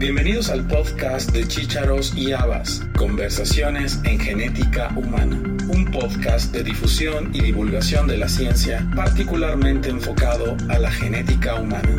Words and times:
Bienvenidos 0.00 0.48
al 0.48 0.66
podcast 0.66 1.30
de 1.32 1.46
Chícharos 1.46 2.16
y 2.16 2.32
Habas, 2.32 2.80
Conversaciones 2.96 4.00
en 4.04 4.18
Genética 4.18 4.90
Humana, 4.96 5.36
un 5.68 5.90
podcast 5.92 6.54
de 6.54 6.62
difusión 6.62 7.28
y 7.34 7.42
divulgación 7.42 8.08
de 8.08 8.16
la 8.16 8.26
ciencia 8.26 8.88
particularmente 8.96 9.90
enfocado 9.90 10.56
a 10.70 10.78
la 10.78 10.90
genética 10.90 11.56
humana. 11.56 11.94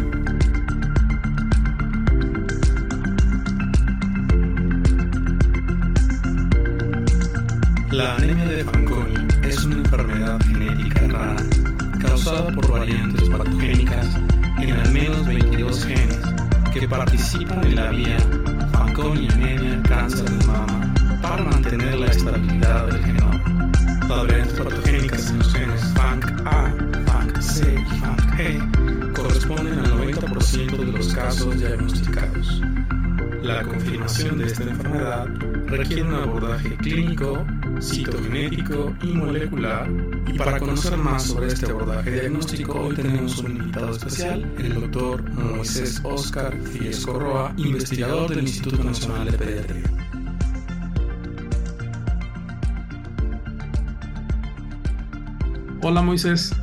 La 7.92 8.16
anemia 8.16 8.46
de 8.46 8.64
Fanconi 8.64 9.28
es 9.44 9.64
una 9.64 9.76
enfermedad 9.76 10.42
genética 10.48 11.08
rara 11.08 11.44
causada 12.02 12.52
por 12.52 12.68
variantes 12.68 13.30
patogénicas 13.30 14.08
en 14.60 14.72
al 14.72 14.92
menos 14.92 15.24
22 15.28 15.86
genes 15.86 16.41
que 16.72 16.88
participan 16.88 17.66
en 17.66 17.76
la 17.76 17.90
vía 17.90 18.18
Fanconi 18.72 19.28
anemia 19.28 19.84
cáncer 19.84 20.30
de 20.30 20.46
mama 20.48 20.94
para 21.22 21.44
mantener 21.44 22.00
la 22.00 22.08
estabilidad 22.08 22.88
del 22.88 23.04
genoma. 23.04 23.72
Las 24.08 24.10
variantes 24.10 24.60
patogénicas 24.60 25.30
en 25.30 25.40
los 25.40 25.54
genes 25.54 25.82
FANC-A, 25.96 26.74
FANC-C 27.06 27.76
y 27.76 28.00
FANC-G 28.00 29.14
corresponden 29.14 29.80
al 29.80 29.92
90% 30.00 30.78
de 30.78 30.86
los 30.86 31.14
casos 31.14 31.60
diagnosticados. 31.60 32.62
La 33.44 33.64
confirmación 33.64 34.38
de 34.38 34.46
esta 34.46 34.64
enfermedad 34.64 35.28
requiere 35.68 36.04
un 36.04 36.16
abordaje 36.16 36.76
clínico, 36.78 37.46
citogenético 37.82 38.96
y 39.02 39.08
molecular. 39.08 39.90
Y 40.32 40.38
para 40.38 40.60
conocer 40.60 40.96
más 40.96 41.24
sobre 41.24 41.48
este 41.48 41.70
abordaje 41.70 42.10
diagnóstico, 42.10 42.80
hoy 42.80 42.96
tenemos 42.96 43.38
un 43.40 43.58
invitado 43.58 43.92
especial, 43.92 44.50
el 44.60 44.74
doctor 44.76 45.30
Moisés 45.32 46.00
Oscar 46.04 46.58
Fiesco 46.58 47.20
Roa, 47.20 47.54
investigador 47.58 48.30
del 48.30 48.44
Instituto 48.46 48.84
Nacional 48.84 49.30
de 49.30 49.38
Pediatría. 49.38 49.84
Hola 55.82 56.02
Moisés. 56.02 56.56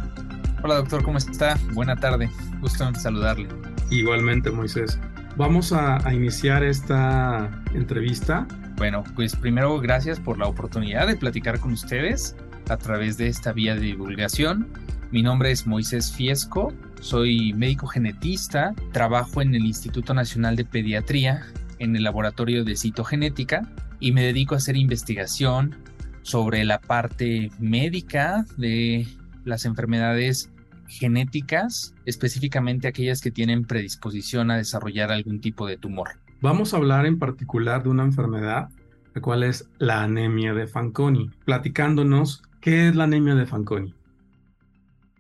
Hola 0.63 0.77
doctor, 0.77 1.03
¿cómo 1.03 1.19
está? 1.19 1.59
Buena 1.75 1.95
tarde, 1.97 2.31
gusto 2.61 2.89
en 2.89 2.95
saludarle. 2.95 3.49
Igualmente 3.91 4.51
Moisés. 4.51 4.99
Vamos 5.37 5.73
a, 5.73 6.07
a 6.09 6.15
iniciar 6.15 6.65
esta 6.65 7.51
entrevista 7.75 8.47
bueno, 8.79 9.03
pues 9.17 9.35
primero 9.35 9.81
gracias 9.81 10.21
por 10.21 10.39
la 10.39 10.47
oportunidad 10.47 11.09
de 11.09 11.17
platicar 11.17 11.59
con 11.59 11.73
ustedes 11.73 12.37
a 12.69 12.77
través 12.77 13.17
de 13.17 13.29
esta 13.29 13.53
vía 13.53 13.75
de 13.75 13.81
divulgación. 13.81 14.69
Mi 15.11 15.23
nombre 15.23 15.51
es 15.51 15.67
Moisés 15.67 16.13
Fiesco, 16.13 16.73
soy 17.01 17.53
médico 17.55 17.87
genetista, 17.87 18.75
trabajo 18.93 19.41
en 19.41 19.55
el 19.55 19.65
Instituto 19.65 20.13
Nacional 20.15 20.57
de 20.57 20.65
Pediatría 20.65 21.47
en 21.79 21.97
el 21.97 22.03
laboratorio 22.03 22.65
de 22.65 22.77
citogenética 22.77 23.63
y 24.01 24.13
me 24.13 24.23
dedico 24.23 24.55
a 24.55 24.59
hacer 24.59 24.77
investigación 24.77 25.77
sobre 26.23 26.65
la 26.65 26.81
parte 26.81 27.51
médica 27.59 28.45
de 28.57 29.07
las 29.45 29.65
enfermedades 29.65 30.53
genéticas, 30.87 31.95
específicamente 32.05 32.89
aquellas 32.89 33.21
que 33.21 33.31
tienen 33.31 33.65
predisposición 33.65 34.51
a 34.51 34.57
desarrollar 34.57 35.13
algún 35.13 35.41
tipo 35.41 35.67
de 35.67 35.77
tumor. 35.77 36.11
Vamos 36.41 36.73
a 36.73 36.77
hablar 36.77 37.07
en 37.07 37.19
particular 37.19 37.83
de 37.83 37.89
una 37.89 38.05
enfermedad, 38.05 38.69
la 39.15 39.23
cual 39.23 39.43
es 39.43 39.69
la 39.79 40.03
anemia 40.03 40.55
de 40.55 40.67
Fanconi, 40.67 41.31
platicándonos 41.45 42.43
qué 42.61 42.89
es 42.89 42.97
la 42.97 43.05
anemia 43.05 43.35
de 43.35 43.47
Fanconi. 43.47 43.95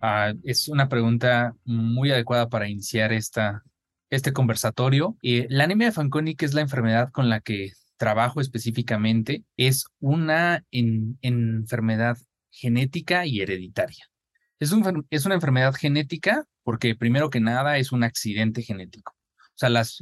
Ah, 0.01 0.33
es 0.45 0.69
una 0.69 0.89
pregunta 0.89 1.57
muy 1.65 2.11
adecuada 2.11 2.49
para 2.49 2.69
iniciar 2.69 3.13
esta, 3.13 3.65
este 4.11 4.33
conversatorio. 4.33 5.17
Eh, 5.23 5.47
la 5.51 5.65
anemia 5.65 5.89
de 5.89 5.93
Fanconi, 5.93 6.37
que 6.37 6.45
es 6.45 6.55
la 6.55 6.61
enfermedad 6.61 7.11
con 7.11 7.29
la 7.29 7.41
que 7.41 7.73
trabajo 7.97 8.41
específicamente, 8.41 9.45
es 9.57 9.87
una 9.99 10.65
enfermedad 10.71 12.17
genética 12.51 13.27
y 13.27 13.41
hereditaria. 13.41 14.09
Es, 14.61 14.73
una 14.73 15.35
enfermedad 15.35 15.75
genética 15.75 16.45
porque 16.65 16.97
primero 16.97 17.31
que 17.31 17.41
nada 17.41 17.79
es 17.79 17.93
un 17.93 18.03
accidente 18.05 18.63
genético. 18.63 19.15
O 19.39 19.59
sea, 19.59 19.69
las, 19.69 19.99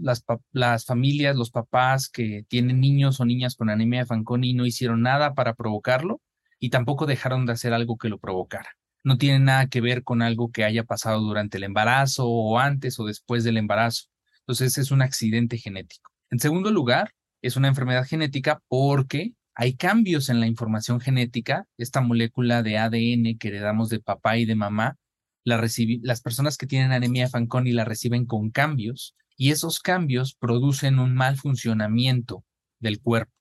las, 0.52 0.84
familias, 0.84 1.36
los 1.36 1.50
papás 1.50 2.10
que 2.10 2.44
tienen 2.48 2.80
niños 2.80 3.20
o 3.20 3.24
niñas 3.24 3.54
con 3.56 3.70
anemia 3.70 4.00
de 4.00 4.06
Fanconi 4.06 4.52
no 4.52 4.66
hicieron 4.66 5.00
nada 5.02 5.34
para 5.34 5.54
provocarlo 5.54 6.20
y 6.58 6.70
tampoco 6.70 7.06
dejaron 7.06 7.46
de 7.46 7.52
hacer 7.52 7.72
algo 7.72 7.96
que 7.96 8.08
lo 8.08 8.18
provocara. 8.18 8.70
No 9.04 9.18
tiene 9.18 9.38
nada 9.38 9.68
que 9.68 9.80
ver 9.80 10.02
con 10.02 10.22
algo 10.22 10.50
que 10.50 10.64
haya 10.64 10.84
pasado 10.84 11.20
durante 11.20 11.58
el 11.58 11.64
embarazo 11.64 12.26
o 12.28 12.58
antes 12.58 12.98
o 12.98 13.04
después 13.04 13.44
del 13.44 13.56
embarazo. 13.56 14.06
Entonces 14.40 14.78
es 14.78 14.90
un 14.90 15.02
accidente 15.02 15.58
genético. 15.58 16.10
En 16.30 16.38
segundo 16.38 16.70
lugar, 16.70 17.12
es 17.42 17.56
una 17.56 17.68
enfermedad 17.68 18.06
genética 18.06 18.60
porque 18.68 19.34
hay 19.54 19.74
cambios 19.74 20.28
en 20.28 20.40
la 20.40 20.46
información 20.46 21.00
genética, 21.00 21.66
esta 21.78 22.00
molécula 22.00 22.62
de 22.62 22.78
ADN 22.78 23.38
que 23.38 23.48
heredamos 23.48 23.88
de 23.88 24.00
papá 24.00 24.36
y 24.36 24.44
de 24.44 24.54
mamá, 24.54 24.96
la 25.44 25.64
las 26.02 26.20
personas 26.20 26.56
que 26.56 26.66
tienen 26.66 26.92
anemia 26.92 27.28
Fanconi 27.28 27.72
la 27.72 27.84
reciben 27.84 28.26
con 28.26 28.50
cambios 28.50 29.14
y 29.36 29.52
esos 29.52 29.80
cambios 29.80 30.34
producen 30.34 30.98
un 30.98 31.14
mal 31.14 31.36
funcionamiento 31.36 32.44
del 32.80 33.00
cuerpo, 33.00 33.32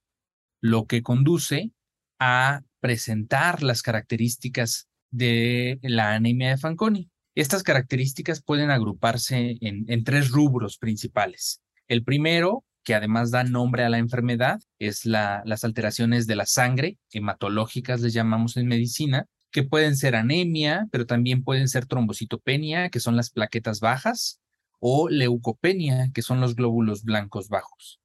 lo 0.61 0.85
que 0.85 1.01
conduce 1.01 1.71
a 2.19 2.61
presentar 2.79 3.63
las 3.63 3.81
características 3.81 4.87
de 5.11 5.79
la 5.81 6.13
anemia 6.13 6.49
de 6.49 6.57
Fanconi. 6.57 7.09
Estas 7.35 7.63
características 7.63 8.41
pueden 8.41 8.71
agruparse 8.71 9.57
en, 9.59 10.03
tres 10.03 10.29
rubros 10.29 10.77
principales. 10.77 11.61
El 11.87 12.03
primero, 12.03 12.63
que 12.83 12.95
además 12.95 13.31
da 13.31 13.43
nombre 13.43 13.83
a 13.83 13.89
la 13.89 13.97
enfermedad, 13.97 14.61
es 14.79 15.05
las 15.05 15.63
alteraciones 15.63 16.27
de 16.27 16.35
la 16.35 16.45
sangre, 16.45 16.97
hematológicas 17.11 18.01
les 18.01 18.13
llamamos 18.13 18.55
en 18.57 18.67
medicina, 18.67 19.25
que 19.51 19.63
pueden 19.63 19.97
ser 19.97 20.15
anemia, 20.15 20.87
pero 20.91 21.05
también 21.05 21.43
pueden 21.43 21.67
ser 21.67 21.85
trombocitopenia, 21.85 22.89
que 22.89 22.99
son 22.99 23.15
las 23.15 23.29
plaquetas 23.29 23.79
bajas, 23.79 24.39
o 24.79 25.09
leucopenia, 25.09 26.11
que 26.13 26.21
son 26.21 26.41
los 26.41 26.55
glóbulos 26.55 27.03
blancos 27.03 27.49
bajos. 27.49 27.99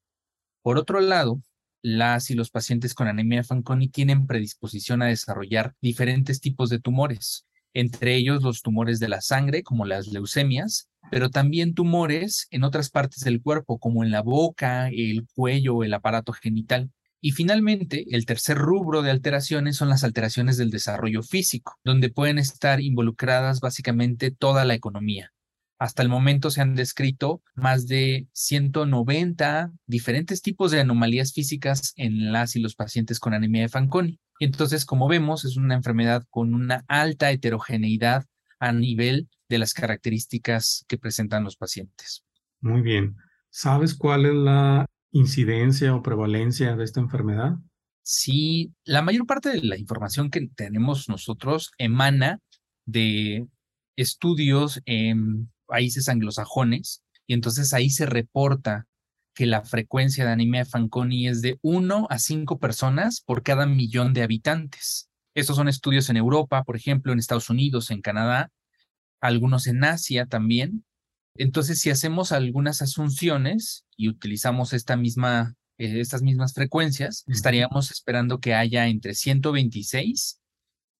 Por 0.62 0.78
otro 0.78 1.00
lado, 1.00 1.40
las 1.82 2.30
y 2.30 2.34
los 2.34 2.50
pacientes 2.50 2.94
con 2.94 3.08
anemia 3.08 3.44
Fanconi 3.44 3.88
tienen 3.88 4.26
predisposición 4.26 5.02
a 5.02 5.06
desarrollar 5.06 5.74
diferentes 5.80 6.40
tipos 6.40 6.70
de 6.70 6.80
tumores, 6.80 7.46
entre 7.74 8.16
ellos 8.16 8.42
los 8.42 8.62
tumores 8.62 9.00
de 9.00 9.08
la 9.08 9.20
sangre, 9.20 9.62
como 9.62 9.86
las 9.86 10.08
leucemias, 10.08 10.88
pero 11.10 11.30
también 11.30 11.74
tumores 11.74 12.46
en 12.50 12.64
otras 12.64 12.90
partes 12.90 13.20
del 13.20 13.42
cuerpo, 13.42 13.78
como 13.78 14.04
en 14.04 14.10
la 14.10 14.22
boca, 14.22 14.88
el 14.88 15.26
cuello 15.34 15.76
o 15.76 15.84
el 15.84 15.94
aparato 15.94 16.32
genital. 16.32 16.90
Y 17.22 17.32
finalmente, 17.32 18.06
el 18.10 18.24
tercer 18.24 18.56
rubro 18.56 19.02
de 19.02 19.10
alteraciones 19.10 19.76
son 19.76 19.90
las 19.90 20.04
alteraciones 20.04 20.56
del 20.56 20.70
desarrollo 20.70 21.22
físico, 21.22 21.76
donde 21.84 22.08
pueden 22.08 22.38
estar 22.38 22.80
involucradas 22.80 23.60
básicamente 23.60 24.30
toda 24.30 24.64
la 24.64 24.74
economía, 24.74 25.32
hasta 25.80 26.02
el 26.02 26.10
momento 26.10 26.50
se 26.50 26.60
han 26.60 26.74
descrito 26.74 27.42
más 27.54 27.86
de 27.86 28.28
190 28.34 29.72
diferentes 29.86 30.42
tipos 30.42 30.70
de 30.70 30.80
anomalías 30.80 31.32
físicas 31.32 31.94
en 31.96 32.32
las 32.32 32.54
y 32.54 32.60
los 32.60 32.74
pacientes 32.74 33.18
con 33.18 33.32
anemia 33.32 33.62
de 33.62 33.70
Fanconi. 33.70 34.20
Entonces, 34.40 34.84
como 34.84 35.08
vemos, 35.08 35.46
es 35.46 35.56
una 35.56 35.74
enfermedad 35.74 36.24
con 36.28 36.52
una 36.52 36.84
alta 36.86 37.30
heterogeneidad 37.30 38.26
a 38.58 38.72
nivel 38.72 39.30
de 39.48 39.58
las 39.58 39.72
características 39.72 40.84
que 40.86 40.98
presentan 40.98 41.44
los 41.44 41.56
pacientes. 41.56 42.24
Muy 42.60 42.82
bien. 42.82 43.16
¿Sabes 43.48 43.94
cuál 43.94 44.26
es 44.26 44.34
la 44.34 44.84
incidencia 45.12 45.94
o 45.94 46.02
prevalencia 46.02 46.76
de 46.76 46.84
esta 46.84 47.00
enfermedad? 47.00 47.56
Sí, 48.02 48.74
la 48.84 49.00
mayor 49.00 49.26
parte 49.26 49.48
de 49.48 49.62
la 49.62 49.78
información 49.78 50.30
que 50.30 50.46
tenemos 50.54 51.08
nosotros 51.08 51.70
emana 51.78 52.38
de 52.84 53.46
estudios 53.96 54.82
en 54.84 55.50
países 55.70 56.08
anglosajones, 56.08 57.02
y 57.28 57.34
entonces 57.34 57.72
ahí 57.72 57.90
se 57.90 58.06
reporta 58.06 58.88
que 59.34 59.46
la 59.46 59.62
frecuencia 59.62 60.24
de 60.24 60.32
anemia 60.32 60.64
de 60.64 60.70
Fanconi 60.70 61.28
es 61.28 61.42
de 61.42 61.58
1 61.62 62.08
a 62.10 62.18
5 62.18 62.58
personas 62.58 63.20
por 63.20 63.44
cada 63.44 63.66
millón 63.66 64.12
de 64.12 64.24
habitantes. 64.24 65.08
Estos 65.34 65.54
son 65.54 65.68
estudios 65.68 66.10
en 66.10 66.16
Europa, 66.16 66.64
por 66.64 66.76
ejemplo, 66.76 67.12
en 67.12 67.20
Estados 67.20 67.50
Unidos, 67.50 67.92
en 67.92 68.02
Canadá, 68.02 68.50
algunos 69.20 69.68
en 69.68 69.84
Asia 69.84 70.26
también. 70.26 70.84
Entonces, 71.36 71.78
si 71.78 71.90
hacemos 71.90 72.32
algunas 72.32 72.82
asunciones 72.82 73.84
y 73.96 74.08
utilizamos 74.08 74.72
esta 74.72 74.96
misma, 74.96 75.54
eh, 75.78 76.00
estas 76.00 76.22
mismas 76.22 76.52
frecuencias, 76.52 77.22
estaríamos 77.28 77.92
esperando 77.92 78.40
que 78.40 78.54
haya 78.54 78.88
entre 78.88 79.14
126 79.14 80.40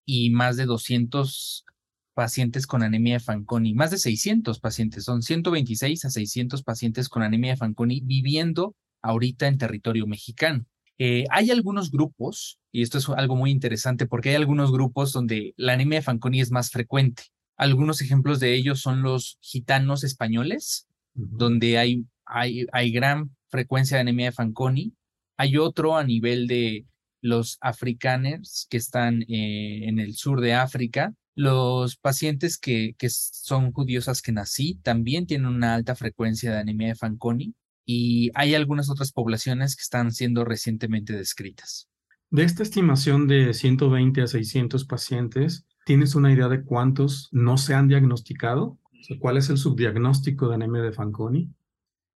y 0.05 0.29
más 0.29 0.55
de 0.55 0.65
200 0.65 1.65
pacientes 2.13 2.67
con 2.67 2.83
anemia 2.83 3.15
de 3.15 3.19
Fanconi, 3.19 3.73
más 3.73 3.91
de 3.91 3.97
600 3.97 4.59
pacientes, 4.59 5.03
son 5.05 5.21
126 5.21 6.05
a 6.05 6.09
600 6.09 6.63
pacientes 6.63 7.09
con 7.09 7.23
anemia 7.23 7.51
de 7.51 7.57
Fanconi 7.57 8.01
viviendo 8.01 8.75
ahorita 9.01 9.47
en 9.47 9.57
territorio 9.57 10.07
mexicano. 10.07 10.65
Eh, 10.97 11.25
hay 11.31 11.49
algunos 11.49 11.89
grupos, 11.89 12.59
y 12.71 12.83
esto 12.83 12.99
es 12.99 13.09
algo 13.09 13.35
muy 13.35 13.49
interesante 13.49 14.05
porque 14.05 14.29
hay 14.29 14.35
algunos 14.35 14.71
grupos 14.71 15.11
donde 15.11 15.53
la 15.57 15.73
anemia 15.73 15.99
de 15.99 16.03
Fanconi 16.03 16.41
es 16.41 16.51
más 16.51 16.69
frecuente. 16.69 17.23
Algunos 17.57 18.01
ejemplos 18.01 18.39
de 18.39 18.53
ellos 18.53 18.81
son 18.81 19.01
los 19.01 19.37
gitanos 19.41 20.03
españoles, 20.03 20.87
donde 21.13 21.77
hay, 21.77 22.05
hay, 22.25 22.65
hay 22.71 22.91
gran 22.91 23.35
frecuencia 23.49 23.97
de 23.97 24.01
anemia 24.01 24.27
de 24.27 24.31
Fanconi. 24.31 24.93
Hay 25.37 25.57
otro 25.57 25.97
a 25.97 26.03
nivel 26.03 26.47
de 26.47 26.85
los 27.21 27.57
africaners 27.61 28.67
que 28.69 28.77
están 28.77 29.23
eh, 29.23 29.87
en 29.87 29.99
el 29.99 30.15
sur 30.15 30.41
de 30.41 30.53
África. 30.53 31.13
Los 31.41 31.97
pacientes 31.97 32.59
que, 32.59 32.93
que 32.99 33.09
son 33.09 33.71
judíos 33.71 34.07
askenazí 34.07 34.75
también 34.83 35.25
tienen 35.25 35.47
una 35.47 35.73
alta 35.73 35.95
frecuencia 35.95 36.51
de 36.51 36.59
anemia 36.59 36.89
de 36.89 36.95
Fanconi 36.95 37.55
y 37.83 38.29
hay 38.35 38.53
algunas 38.53 38.91
otras 38.91 39.11
poblaciones 39.11 39.75
que 39.75 39.81
están 39.81 40.11
siendo 40.11 40.45
recientemente 40.45 41.13
descritas. 41.13 41.89
De 42.29 42.43
esta 42.43 42.61
estimación 42.61 43.27
de 43.27 43.55
120 43.55 44.21
a 44.21 44.27
600 44.27 44.85
pacientes, 44.85 45.65
¿tienes 45.83 46.13
una 46.13 46.31
idea 46.31 46.47
de 46.47 46.63
cuántos 46.63 47.27
no 47.31 47.57
se 47.57 47.73
han 47.73 47.87
diagnosticado? 47.87 48.77
¿Cuál 49.19 49.37
es 49.37 49.49
el 49.49 49.57
subdiagnóstico 49.57 50.47
de 50.47 50.55
anemia 50.55 50.83
de 50.83 50.93
Fanconi? 50.93 51.49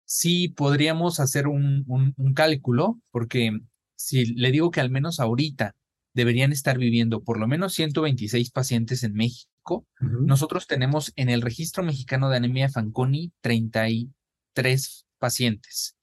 Sí, 0.05 0.49
podríamos 0.49 1.19
hacer 1.19 1.47
un, 1.47 1.83
un, 1.87 2.33
cálculo, 2.35 2.99
porque 3.09 3.59
si 3.95 4.35
le 4.35 4.51
digo 4.51 4.69
que 4.69 4.81
al 4.81 4.91
menos 4.91 5.19
ahorita 5.19 5.75
deberían 6.15 6.51
estar 6.51 6.79
viviendo 6.79 7.23
por 7.23 7.39
lo 7.39 7.45
menos 7.45 7.73
126 7.73 8.49
pacientes 8.49 9.03
en 9.03 9.13
México, 9.13 9.85
nosotros 9.99 10.65
tenemos 10.65 11.11
en 11.15 11.29
el 11.29 11.41
registro 11.41 11.83
mexicano 11.83 12.29
de 12.29 12.37
anemia 12.37 12.69
Fanconi 12.69 13.33
33 13.41 15.05
pacientes. 15.19 15.95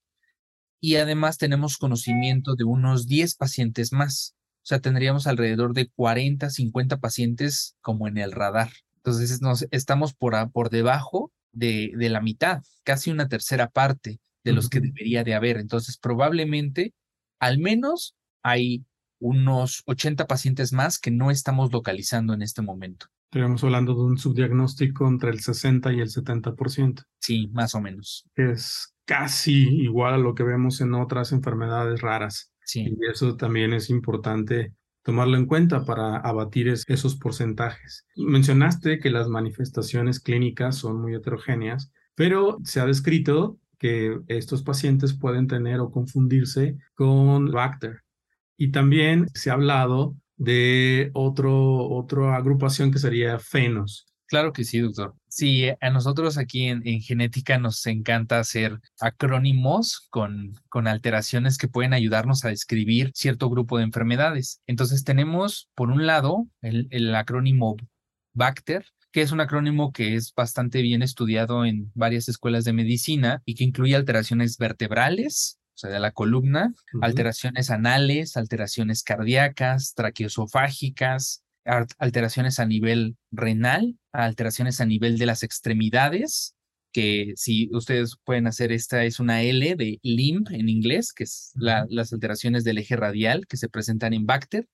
Y 0.80 0.96
además 0.96 1.38
tenemos 1.38 1.78
conocimiento 1.78 2.56
de 2.56 2.64
unos 2.64 3.06
10 3.06 3.36
pacientes 3.36 3.92
más. 3.92 4.34
O 4.62 4.66
sea, 4.66 4.80
tendríamos 4.80 5.26
alrededor 5.26 5.74
de 5.74 5.88
40, 5.88 6.50
50 6.50 6.98
pacientes 6.98 7.76
como 7.80 8.06
en 8.06 8.18
el 8.18 8.32
radar. 8.32 8.70
Entonces, 8.96 9.40
nos, 9.40 9.66
estamos 9.70 10.12
por, 10.12 10.34
por 10.50 10.70
debajo 10.70 11.32
de, 11.52 11.92
de, 11.96 12.08
la 12.08 12.20
mitad, 12.20 12.62
casi 12.84 13.10
una 13.10 13.28
tercera 13.28 13.68
parte 13.68 14.20
de 14.44 14.52
los 14.52 14.68
que 14.68 14.80
debería 14.80 15.24
de 15.24 15.34
haber. 15.34 15.56
Entonces, 15.56 15.96
probablemente, 15.96 16.92
al 17.38 17.58
menos 17.58 18.14
hay 18.42 18.84
unos 19.22 19.82
80 19.86 20.26
pacientes 20.26 20.72
más 20.72 20.98
que 20.98 21.10
no 21.10 21.30
estamos 21.30 21.72
localizando 21.72 22.34
en 22.34 22.42
este 22.42 22.60
momento. 22.60 23.06
Estaríamos 23.30 23.64
hablando 23.64 23.94
de 23.94 24.02
un 24.02 24.18
subdiagnóstico 24.18 25.08
entre 25.08 25.30
el 25.30 25.40
60 25.40 25.92
y 25.92 26.00
el 26.00 26.08
70%. 26.08 27.04
Sí, 27.18 27.48
más 27.52 27.74
o 27.74 27.80
menos. 27.80 28.28
Es 28.34 28.94
casi 29.06 29.68
igual 29.80 30.14
a 30.14 30.18
lo 30.18 30.34
que 30.34 30.42
vemos 30.42 30.80
en 30.80 30.94
otras 30.94 31.32
enfermedades 31.32 32.00
raras. 32.02 32.52
Sí. 32.64 32.80
Y 32.80 33.10
eso 33.10 33.36
también 33.36 33.72
es 33.72 33.88
importante 33.88 34.74
tomarlo 35.02 35.36
en 35.36 35.46
cuenta 35.46 35.84
para 35.84 36.16
abatir 36.16 36.68
esos 36.68 37.16
porcentajes. 37.16 38.06
Mencionaste 38.16 38.98
que 38.98 39.10
las 39.10 39.28
manifestaciones 39.28 40.20
clínicas 40.20 40.76
son 40.76 41.00
muy 41.00 41.14
heterogéneas, 41.14 41.90
pero 42.14 42.58
se 42.64 42.80
ha 42.80 42.86
descrito 42.86 43.58
que 43.78 44.20
estos 44.28 44.62
pacientes 44.62 45.12
pueden 45.12 45.48
tener 45.48 45.80
o 45.80 45.90
confundirse 45.90 46.76
con 46.94 47.50
Bacter. 47.50 48.02
Y 48.62 48.70
también 48.70 49.26
se 49.34 49.50
ha 49.50 49.54
hablado 49.54 50.14
de 50.36 51.10
otro, 51.14 51.88
otra 51.88 52.36
agrupación 52.36 52.92
que 52.92 53.00
sería 53.00 53.40
fenos. 53.40 54.06
Claro 54.26 54.52
que 54.52 54.62
sí, 54.62 54.78
doctor. 54.78 55.16
Sí, 55.26 55.64
a 55.80 55.90
nosotros 55.90 56.38
aquí 56.38 56.66
en, 56.66 56.84
genética 57.00 57.58
nos 57.58 57.84
encanta 57.86 58.38
hacer 58.38 58.78
acrónimos 59.00 60.06
con, 60.10 60.52
con 60.68 60.86
alteraciones 60.86 61.58
que 61.58 61.66
pueden 61.66 61.92
ayudarnos 61.92 62.44
a 62.44 62.50
describir 62.50 63.10
cierto 63.16 63.50
grupo 63.50 63.78
de 63.78 63.82
enfermedades. 63.82 64.60
Entonces 64.68 65.02
tenemos, 65.02 65.68
por 65.74 65.90
un 65.90 66.06
lado, 66.06 66.46
el, 66.60 66.86
el 66.92 67.12
acrónimo 67.16 67.74
Bacter, 68.32 68.84
que 69.10 69.22
es 69.22 69.32
un 69.32 69.40
acrónimo 69.40 69.90
que 69.90 70.14
es 70.14 70.32
bastante 70.36 70.82
bien 70.82 71.02
estudiado 71.02 71.64
en 71.64 71.90
varias 71.96 72.28
escuelas 72.28 72.62
de 72.62 72.74
medicina 72.74 73.42
y 73.44 73.56
que 73.56 73.64
incluye 73.64 73.96
alteraciones 73.96 74.56
vertebrales, 74.56 75.58
sea, 75.82 75.90
de 75.90 76.00
la 76.00 76.12
columna, 76.12 76.74
alteraciones 77.00 77.70
anales, 77.70 78.36
alteraciones 78.36 79.02
cardíacas, 79.02 79.94
traqueosofágicas, 79.94 81.42
alteraciones 81.98 82.58
a 82.58 82.66
nivel 82.66 83.16
renal, 83.30 83.96
alteraciones 84.12 84.80
a 84.80 84.86
nivel 84.86 85.18
de 85.18 85.26
las 85.26 85.42
extremidades, 85.42 86.54
que 86.92 87.32
si 87.36 87.70
ustedes 87.72 88.16
pueden 88.24 88.46
hacer 88.46 88.70
esta 88.70 89.04
es 89.04 89.18
una 89.18 89.42
L 89.42 89.74
de 89.76 89.98
limb 90.02 90.46
en 90.50 90.68
inglés, 90.68 91.12
que 91.12 91.24
es 91.24 91.52
las 91.56 92.12
alteraciones 92.12 92.64
del 92.64 92.78
eje 92.78 92.96
radial 92.96 93.46
que 93.46 93.56
se 93.56 93.68
presentan 93.68 94.12
en 94.12 94.26
Bacter. 94.26 94.68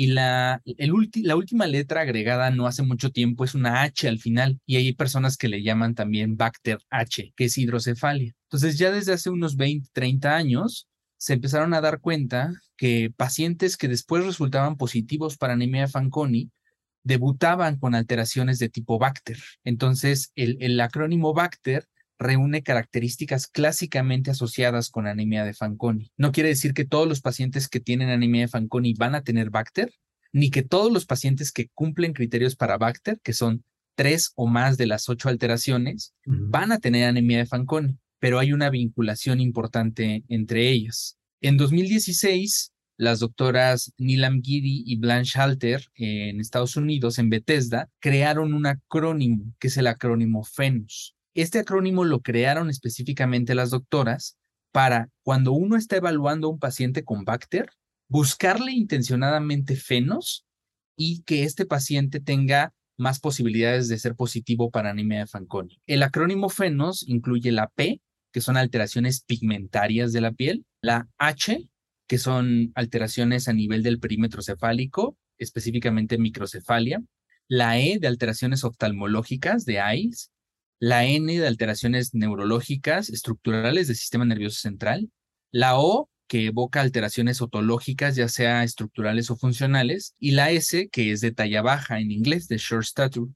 Y 0.00 0.06
la, 0.06 0.62
el 0.64 0.92
la 1.24 1.34
última 1.34 1.66
letra 1.66 2.02
agregada 2.02 2.52
no 2.52 2.68
hace 2.68 2.84
mucho 2.84 3.10
tiempo 3.10 3.44
es 3.44 3.56
una 3.56 3.82
H 3.82 4.06
al 4.06 4.20
final, 4.20 4.60
y 4.64 4.76
hay 4.76 4.92
personas 4.92 5.36
que 5.36 5.48
le 5.48 5.64
llaman 5.64 5.96
también 5.96 6.36
Bacter 6.36 6.78
H, 6.88 7.32
que 7.34 7.46
es 7.46 7.58
hidrocefalia. 7.58 8.32
Entonces 8.44 8.78
ya 8.78 8.92
desde 8.92 9.14
hace 9.14 9.28
unos 9.28 9.56
20, 9.56 9.88
30 9.92 10.36
años 10.36 10.86
se 11.16 11.32
empezaron 11.32 11.74
a 11.74 11.80
dar 11.80 11.98
cuenta 11.98 12.52
que 12.76 13.12
pacientes 13.16 13.76
que 13.76 13.88
después 13.88 14.24
resultaban 14.24 14.76
positivos 14.76 15.36
para 15.36 15.54
anemia 15.54 15.88
Fanconi 15.88 16.52
debutaban 17.02 17.80
con 17.80 17.96
alteraciones 17.96 18.60
de 18.60 18.68
tipo 18.68 19.00
Bacter. 19.00 19.38
Entonces, 19.64 20.30
el, 20.36 20.80
acrónimo 20.80 21.34
Bacter 21.34 21.88
reúne 22.18 22.62
características 22.62 23.46
clásicamente 23.46 24.30
asociadas 24.30 24.90
con 24.90 25.06
anemia 25.06 25.44
de 25.44 25.54
Fanconi. 25.54 26.10
No 26.16 26.32
quiere 26.32 26.50
decir 26.50 26.74
que 26.74 26.84
todos 26.84 27.08
los 27.08 27.20
pacientes 27.20 27.68
que 27.68 27.80
tienen 27.80 28.08
anemia 28.08 28.42
de 28.42 28.48
Fanconi 28.48 28.94
van 28.94 29.14
a 29.14 29.22
tener 29.22 29.50
Bacter, 29.50 29.92
ni 30.32 30.50
que 30.50 30.62
todos 30.62 30.92
los 30.92 31.06
pacientes 31.06 31.52
que 31.52 31.68
cumplen 31.74 32.12
criterios 32.12 32.56
para 32.56 32.78
Bacter, 32.78 33.20
que 33.22 33.32
son 33.32 33.64
tres 33.94 34.32
o 34.36 34.46
más 34.46 34.76
de 34.76 34.86
las 34.86 35.08
ocho 35.08 35.28
alteraciones, 35.28 36.14
van 36.24 36.72
a 36.72 36.78
tener 36.78 37.08
anemia 37.08 37.38
de 37.38 37.46
Fanconi 37.46 37.98
pero 38.18 38.38
hay 38.38 38.52
una 38.52 38.70
vinculación 38.70 39.40
importante 39.40 40.24
entre 40.28 40.68
ellas. 40.70 41.18
En 41.40 41.56
2016, 41.56 42.72
las 42.96 43.20
doctoras 43.20 43.92
Nilam 43.96 44.42
Giri 44.42 44.82
y 44.84 44.96
Blanche 44.96 45.38
Halter 45.38 45.84
en 45.94 46.40
Estados 46.40 46.76
Unidos, 46.76 47.18
en 47.18 47.30
Bethesda, 47.30 47.88
crearon 48.00 48.54
un 48.54 48.66
acrónimo 48.66 49.54
que 49.58 49.68
es 49.68 49.76
el 49.76 49.86
acrónimo 49.86 50.42
FENUS. 50.42 51.14
Este 51.38 51.60
acrónimo 51.60 52.04
lo 52.04 52.20
crearon 52.20 52.68
específicamente 52.68 53.54
las 53.54 53.70
doctoras 53.70 54.36
para 54.72 55.08
cuando 55.22 55.52
uno 55.52 55.76
está 55.76 55.96
evaluando 55.96 56.48
a 56.48 56.50
un 56.50 56.58
paciente 56.58 57.04
con 57.04 57.24
Bacter, 57.24 57.70
buscarle 58.08 58.72
intencionadamente 58.72 59.76
FENOS 59.76 60.44
y 60.96 61.22
que 61.22 61.44
este 61.44 61.64
paciente 61.64 62.18
tenga 62.18 62.74
más 62.96 63.20
posibilidades 63.20 63.86
de 63.86 64.00
ser 64.00 64.16
positivo 64.16 64.72
para 64.72 64.90
anemia 64.90 65.20
de 65.20 65.26
Fanconi. 65.28 65.80
El 65.86 66.02
acrónimo 66.02 66.48
FENOS 66.48 67.04
incluye 67.06 67.52
la 67.52 67.68
P, 67.68 68.00
que 68.32 68.40
son 68.40 68.56
alteraciones 68.56 69.22
pigmentarias 69.22 70.12
de 70.12 70.20
la 70.20 70.32
piel, 70.32 70.66
la 70.82 71.08
H, 71.18 71.68
que 72.08 72.18
son 72.18 72.72
alteraciones 72.74 73.46
a 73.46 73.52
nivel 73.52 73.84
del 73.84 74.00
perímetro 74.00 74.42
cefálico, 74.42 75.16
específicamente 75.38 76.18
microcefalia, 76.18 77.00
la 77.46 77.78
E 77.78 78.00
de 78.00 78.08
alteraciones 78.08 78.64
oftalmológicas 78.64 79.64
de 79.64 79.76
eyes, 79.76 80.32
la 80.80 81.04
N 81.04 81.38
de 81.38 81.46
alteraciones 81.46 82.14
neurológicas 82.14 83.10
estructurales 83.10 83.88
del 83.88 83.96
sistema 83.96 84.24
nervioso 84.24 84.60
central, 84.60 85.10
la 85.50 85.78
O 85.78 86.08
que 86.28 86.46
evoca 86.46 86.82
alteraciones 86.82 87.40
otológicas, 87.40 88.14
ya 88.14 88.28
sea 88.28 88.62
estructurales 88.62 89.30
o 89.30 89.36
funcionales, 89.36 90.14
y 90.18 90.32
la 90.32 90.50
S, 90.50 90.88
que 90.90 91.10
es 91.10 91.20
de 91.20 91.32
talla 91.32 91.62
baja 91.62 92.00
en 92.00 92.10
inglés, 92.10 92.48
de 92.48 92.58
short 92.58 92.84
stature. 92.84 93.32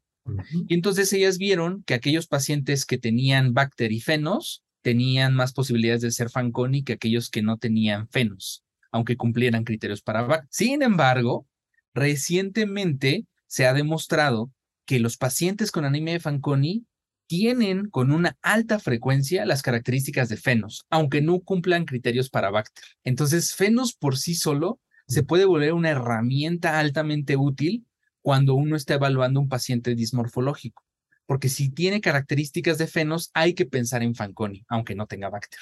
Y 0.69 0.75
entonces 0.75 1.13
ellas 1.13 1.39
vieron 1.39 1.83
que 1.85 1.95
aquellos 1.95 2.29
pacientes 2.29 2.85
que 2.85 2.99
tenían 2.99 3.55
bacterifenos 3.55 4.63
tenían 4.83 5.35
más 5.35 5.53
posibilidades 5.53 6.03
de 6.03 6.11
ser 6.11 6.29
Fanconi 6.29 6.85
que 6.85 6.93
aquellos 6.93 7.31
que 7.31 7.43
no 7.43 7.57
tenían 7.57 8.09
fenos, 8.09 8.63
aunque 8.93 9.17
cumplieran 9.17 9.65
criterios 9.65 10.03
para 10.03 10.23
VAC. 10.23 10.47
Sin 10.51 10.83
embargo, 10.83 11.47
recientemente 11.95 13.27
se 13.47 13.67
ha 13.67 13.73
demostrado 13.73 14.53
que 14.85 15.01
los 15.01 15.17
pacientes 15.17 15.71
con 15.71 15.85
anemia 15.85 16.15
de 16.15 16.21
Fanconi 16.21 16.85
tienen 17.33 17.89
con 17.89 18.13
una 18.13 18.37
alta 18.43 18.79
frecuencia 18.79 19.47
las 19.47 19.63
características 19.63 20.29
de 20.29 20.37
fenos, 20.37 20.85
aunque 20.91 21.23
no 21.23 21.41
cumplan 21.41 21.87
criterios 21.87 22.29
para 22.29 22.51
Bacter. 22.51 22.85
Entonces, 23.05 23.55
fenos 23.55 23.95
por 23.95 24.19
sí 24.19 24.35
solo 24.35 24.81
se 25.09 25.23
puede 25.23 25.47
volver 25.47 25.73
una 25.73 25.89
herramienta 25.89 26.79
altamente 26.79 27.39
útil 27.39 27.87
cuando 28.21 28.55
uno 28.55 28.77
está 28.77 28.93
evaluando 28.95 29.41
un 29.41 29.49
paciente 29.49 29.95
dismorfológico 29.95 30.85
porque 31.25 31.49
si 31.49 31.71
tiene 31.71 32.03
características 32.03 32.77
de 32.77 32.87
fenos, 32.87 33.31
hay 33.33 33.55
que 33.55 33.65
pensar 33.65 34.03
en 34.03 34.15
Fanconi, 34.15 34.67
aunque 34.69 34.95
no 34.95 35.07
tenga 35.07 35.31
Bacter. 35.31 35.61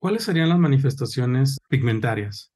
¿Cuáles 0.00 0.24
serían 0.24 0.48
las 0.48 0.58
manifestaciones 0.58 1.58
pigmentarias? 1.68 2.50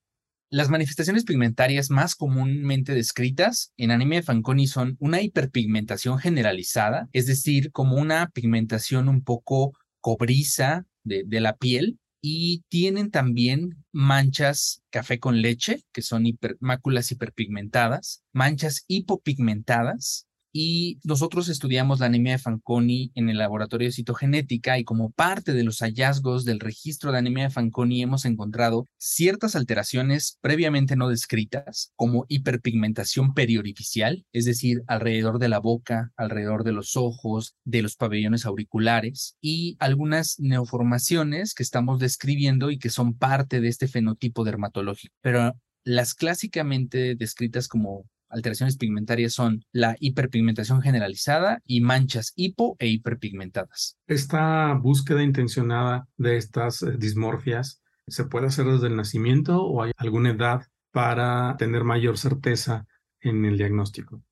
Las 0.48 0.68
manifestaciones 0.70 1.24
pigmentarias 1.24 1.90
más 1.90 2.14
comúnmente 2.14 2.94
descritas 2.94 3.72
en 3.76 3.90
anemia 3.90 4.20
de 4.20 4.22
Fanconi 4.22 4.68
son 4.68 4.96
una 5.00 5.20
hiperpigmentación 5.20 6.18
generalizada, 6.18 7.08
es 7.12 7.26
decir, 7.26 7.72
como 7.72 7.96
una 7.96 8.28
pigmentación 8.30 9.08
un 9.08 9.22
poco 9.22 9.72
cobriza 10.00 10.86
de, 11.02 11.24
de 11.26 11.40
la 11.40 11.56
piel, 11.56 11.98
y 12.28 12.64
tienen 12.68 13.12
también 13.12 13.84
manchas 13.92 14.82
café 14.90 15.20
con 15.20 15.42
leche, 15.42 15.84
que 15.92 16.02
son 16.02 16.24
máculas 16.58 17.12
hiperpigmentadas, 17.12 18.24
manchas 18.32 18.84
hipopigmentadas, 18.88 20.25
y 20.58 21.00
nosotros 21.04 21.50
estudiamos 21.50 22.00
la 22.00 22.06
anemia 22.06 22.32
de 22.32 22.38
Fanconi 22.38 23.12
en 23.14 23.28
el 23.28 23.36
laboratorio 23.36 23.88
de 23.88 23.92
citogenética 23.92 24.78
y 24.78 24.84
como 24.84 25.10
parte 25.10 25.52
de 25.52 25.64
los 25.64 25.80
hallazgos 25.80 26.46
del 26.46 26.60
registro 26.60 27.12
de 27.12 27.18
anemia 27.18 27.44
de 27.44 27.50
Fanconi 27.50 28.00
hemos 28.00 28.24
encontrado 28.24 28.86
ciertas 28.96 29.54
alteraciones 29.54 30.38
previamente 30.40 30.96
no 30.96 31.10
descritas 31.10 31.92
como 31.94 32.24
hiperpigmentación 32.28 33.34
periorificial, 33.34 34.24
es 34.32 34.46
decir, 34.46 34.82
alrededor 34.86 35.38
de 35.40 35.50
la 35.50 35.58
boca, 35.58 36.12
alrededor 36.16 36.64
de 36.64 36.72
los 36.72 36.96
ojos, 36.96 37.54
de 37.66 37.82
los 37.82 37.96
pabellones 37.96 38.46
auriculares 38.46 39.36
y 39.42 39.76
algunas 39.78 40.40
neoformaciones 40.40 41.52
que 41.52 41.64
estamos 41.64 41.98
describiendo 41.98 42.70
y 42.70 42.78
que 42.78 42.88
son 42.88 43.12
parte 43.12 43.60
de 43.60 43.68
este 43.68 43.88
fenotipo 43.88 44.42
dermatológico. 44.42 45.14
Pero 45.20 45.54
las 45.84 46.14
clásicamente 46.14 47.14
descritas 47.14 47.68
como 47.68 48.06
alteraciones 48.36 48.76
pigmentarias 48.76 49.32
son 49.32 49.64
la 49.72 49.96
hiperpigmentación 49.98 50.82
generalizada 50.82 51.60
y 51.64 51.80
manchas 51.80 52.32
hipo 52.36 52.76
e 52.78 52.88
hiperpigmentadas. 52.88 53.96
Esta 54.06 54.74
búsqueda 54.74 55.22
intencionada 55.22 56.06
de 56.16 56.36
estas 56.36 56.82
eh, 56.82 56.92
dismorfias 56.98 57.82
se 58.06 58.24
puede 58.24 58.46
hacer 58.46 58.66
desde 58.66 58.86
el 58.86 58.96
nacimiento 58.96 59.64
o 59.64 59.82
hay 59.82 59.92
alguna 59.96 60.30
edad 60.30 60.62
para 60.92 61.56
tener 61.58 61.84
mayor 61.84 62.18
certeza 62.18 62.86
en 63.20 63.44
el 63.44 63.58
diagnóstico. 63.58 64.22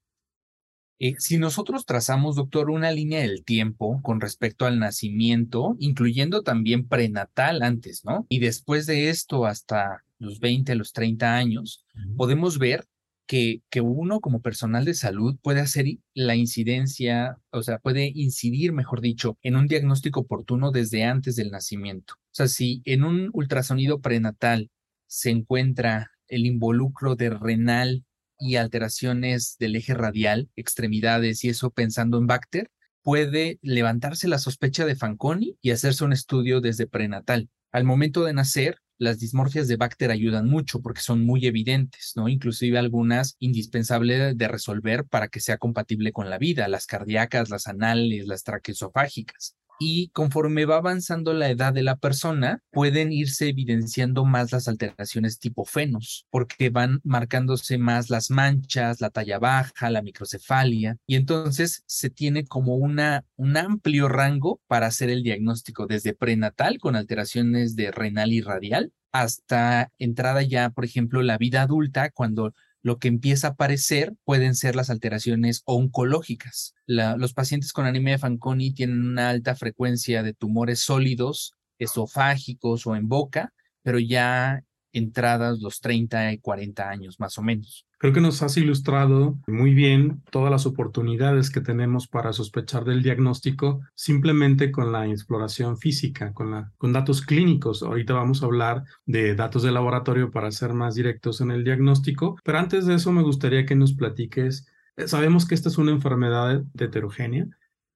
Eh, 1.01 1.17
si 1.19 1.39
nosotros 1.39 1.87
trazamos, 1.87 2.37
doctor, 2.37 2.71
una 2.71 2.93
línea 2.93 3.21
del 3.21 3.45
tiempo 3.45 4.01
con 4.03 4.21
respecto 4.21 4.65
al 4.65 4.79
nacimiento, 4.79 5.75
incluyendo 5.79 6.43
también 6.43 6.87
prenatal 6.87 7.63
antes, 7.63 8.05
¿no? 8.05 8.27
Y 8.29 8.39
después 8.39 8.87
de 8.87 9.11
esto 9.11 9.45
hasta 9.45 10.05
los 10.19 10.39
20, 10.39 10.75
los 10.77 10.93
30 10.93 11.37
años, 11.37 11.85
podemos 12.17 12.59
ver 12.59 12.87
que, 13.27 13.63
uno 13.81 14.21
como 14.21 14.41
personal 14.41 14.85
de 14.85 14.95
salud 14.95 15.37
puede 15.43 15.61
hacer 15.61 15.87
la 16.15 16.37
incidencia, 16.37 17.39
o 17.51 17.63
sea, 17.63 17.79
puede 17.79 18.11
incidir, 18.15 18.73
mejor 18.73 19.01
dicho, 19.01 19.39
en 19.43 19.57
un 19.57 19.67
diagnóstico 19.67 20.21
oportuno 20.21 20.71
desde 20.71 21.05
antes 21.05 21.37
del 21.37 21.51
nacimiento. 21.51 22.15
O 22.17 22.35
sea, 22.35 22.49
si 22.49 22.83
en 22.85 23.05
un 23.05 23.31
ultrasonido 23.33 24.01
prenatal 24.01 24.71
se 25.07 25.31
encuentra 25.31 26.11
el 26.29 26.47
involucro 26.47 27.17
de 27.17 27.31
renal 27.31 28.05
y 28.39 28.57
alteraciones 28.57 29.57
del 29.59 29.77
eje 29.77 29.95
radial, 29.95 30.51
extremidades 30.57 31.45
y 31.45 31.51
eso 31.51 31.71
pensando 31.71 32.19
en 32.19 32.27
Bacter, 32.27 32.71
puede 33.03 33.59
levantarse 33.63 34.29
la 34.29 34.39
sospecha 34.39 34.87
de 34.87 34.97
Fanconi 34.97 35.57
y 35.61 35.71
hacerse 35.71 36.05
un 36.05 36.13
estudio 36.13 36.61
desde 36.61 36.87
prenatal. 36.87 37.51
Al 37.71 37.85
momento 37.85 38.25
de 38.25 38.33
nacer, 38.33 38.79
las 38.99 39.19
dismorfias 39.19 39.69
de 39.69 39.77
Bacter 39.77 40.11
ayudan 40.11 40.49
mucho 40.49 40.81
porque 40.81 41.01
son 41.01 41.25
muy 41.25 41.47
evidentes, 41.47 42.13
¿no? 42.17 42.29
Inclusive 42.29 42.79
algunas 42.79 43.37
indispensables 43.39 44.37
de 44.37 44.49
resolver 44.49 45.05
para 45.05 45.29
que 45.29 45.41
sea 45.41 45.59
compatible 45.59 46.13
con 46.13 46.31
la 46.31 46.39
vida, 46.39 46.69
las 46.69 46.87
cardíacas, 46.87 47.51
las 47.51 47.67
anales, 47.67 48.27
las 48.27 48.45
traqueosofágicas 48.45 49.57
y 49.79 50.09
conforme 50.09 50.65
va 50.65 50.77
avanzando 50.77 51.33
la 51.33 51.51
edad 51.51 51.73
de 51.73 51.83
la 51.83 51.97
persona, 51.97 52.61
pueden 52.71 53.13
irse 53.13 53.49
evidenciando 53.49 54.25
más 54.25 54.53
las 54.53 54.69
alteraciones 54.69 55.39
tipo 55.39 55.65
fenos, 55.65 56.27
porque 56.31 56.71
van 56.71 57.01
marcándose 57.05 57.79
más 57.79 58.11
las 58.11 58.31
manchas, 58.31 59.01
la 59.01 59.11
talla 59.11 59.39
baja, 59.39 59.91
la 59.91 60.03
microcefalia, 60.03 60.97
y 61.07 61.17
entonces 61.17 61.83
se 61.87 62.11
tiene 62.11 62.45
como 62.45 62.77
una, 62.77 63.25
un 63.37 63.57
amplio 63.57 64.09
rango 64.09 64.61
para 64.67 64.87
hacer 64.87 65.11
el 65.11 65.23
diagnóstico, 65.23 65.87
desde 65.87 66.15
prenatal 66.15 66.79
con 66.79 66.97
alteraciones 66.97 67.77
de 67.77 67.91
renal 67.91 68.33
y 68.33 68.41
radial, 68.41 68.93
hasta 69.13 69.93
entrada 69.99 70.43
ya, 70.43 70.71
por 70.71 70.85
ejemplo, 70.85 71.23
la 71.23 71.39
vida 71.39 71.63
adulta, 71.63 72.11
cuando 72.11 72.53
lo 72.85 72.99
que 72.99 73.09
empieza 73.09 73.49
a 73.49 73.51
aparecer 73.53 74.15
pueden 74.25 74.55
ser 74.55 74.77
las 74.77 74.91
alteraciones 74.91 75.63
oncológicas. 75.65 76.75
los 76.87 77.33
pacientes 77.33 77.73
con 77.73 77.87
anemia 77.87 78.13
de 78.13 78.19
Fanconi 78.19 78.75
tienen 78.75 79.01
una 79.01 79.31
alta 79.31 79.57
frecuencia 79.57 80.23
de 80.23 80.35
tumores 80.35 80.81
sólidos, 80.81 81.55
esofágicos 81.79 82.87
o 82.87 82.95
en 82.95 83.09
boca, 83.09 83.55
pero 83.83 83.99
ya 83.99 84.63
entradas 84.95 85.61
los 85.61 85.81
30 85.81 86.33
y 86.33 86.39
40 86.39 86.89
años 86.89 87.21
más 87.21 87.37
o 87.39 87.43
menos. 87.43 87.87
Creo 87.99 88.13
que 88.13 88.21
nos 88.21 88.43
has 88.43 88.57
ilustrado 88.57 89.39
muy 89.47 89.73
bien 89.73 90.23
todas 90.31 90.51
las 90.51 90.67
oportunidades 90.67 91.51
que 91.51 91.61
tenemos 91.61 92.07
para 92.07 92.33
sospechar 92.33 92.85
del 92.85 93.03
diagnóstico 93.03 93.81
simplemente 93.95 94.71
con 94.71 94.93
la 94.93 95.07
exploración 95.07 95.79
física, 95.79 96.33
con, 96.33 96.51
la, 96.51 96.73
con 96.77 96.93
datos 96.93 97.23
clínicos. 97.23 97.83
Ahorita 97.83 98.13
vamos 98.13 98.43
a 98.43 98.47
hablar 98.47 98.85
de 99.07 99.35
datos 99.35 99.63
de 99.63 99.73
laboratorio 99.73 100.31
para 100.31 100.51
ser 100.51 100.75
más 100.75 100.95
directos 100.95 101.41
en 101.41 101.51
el 101.51 101.65
diagnóstico, 101.65 102.37
pero 102.45 102.59
antes 102.59 102.87
de 102.87 102.95
eso 102.95 103.11
me 103.11 103.23
gustaría 103.23 103.65
que 103.65 103.75
nos 103.75 103.95
platiques, 103.95 104.67
eh, 104.97 105.09
sabemos 105.09 105.47
que 105.47 105.55
esta 105.55 105.69
es 105.69 105.79
una 105.79 105.93
enfermedad 105.93 106.63
heterogénea. 106.79 107.47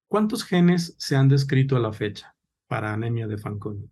¿Cuántos 0.09 0.45
genes 0.45 0.95
se 0.99 1.17
han 1.17 1.29
descrito 1.29 1.77
a 1.77 1.81
la 1.81 1.93
fecha 1.93 2.35
para 2.67 2.95
anemia 2.95 3.27
de 3.27 3.37
Fanconi? 3.37 3.91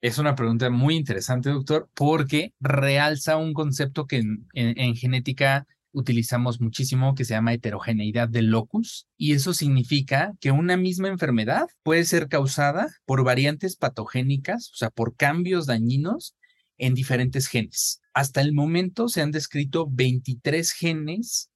Es 0.00 0.18
una 0.18 0.36
pregunta 0.36 0.70
muy 0.70 0.94
interesante, 0.94 1.50
doctor, 1.50 1.90
porque 1.94 2.52
realza 2.60 3.36
un 3.36 3.52
concepto 3.52 4.06
que 4.06 4.22
en, 4.54 4.94
genética 4.94 5.66
utilizamos 5.90 6.60
muchísimo 6.60 7.16
que 7.16 7.24
se 7.24 7.34
llama 7.34 7.54
heterogeneidad 7.54 8.28
del 8.28 8.46
locus 8.46 9.08
y 9.16 9.32
eso 9.32 9.54
significa 9.54 10.34
que 10.40 10.52
una 10.52 10.76
misma 10.76 11.08
enfermedad 11.08 11.66
puede 11.82 12.04
ser 12.04 12.28
causada 12.28 12.86
por 13.06 13.24
variantes 13.24 13.74
patogénicas, 13.74 14.70
o 14.72 14.76
sea, 14.76 14.90
por 14.90 15.16
cambios 15.16 15.66
dañinos 15.66 16.36
en 16.76 16.94
diferentes 16.94 17.48
genes. 17.48 18.00
Hasta 18.14 18.40
el 18.40 18.52
momento 18.52 19.08
se 19.08 19.22
han 19.22 19.32
descrito 19.32 19.88
23 19.90 20.70
genes, 20.74 21.50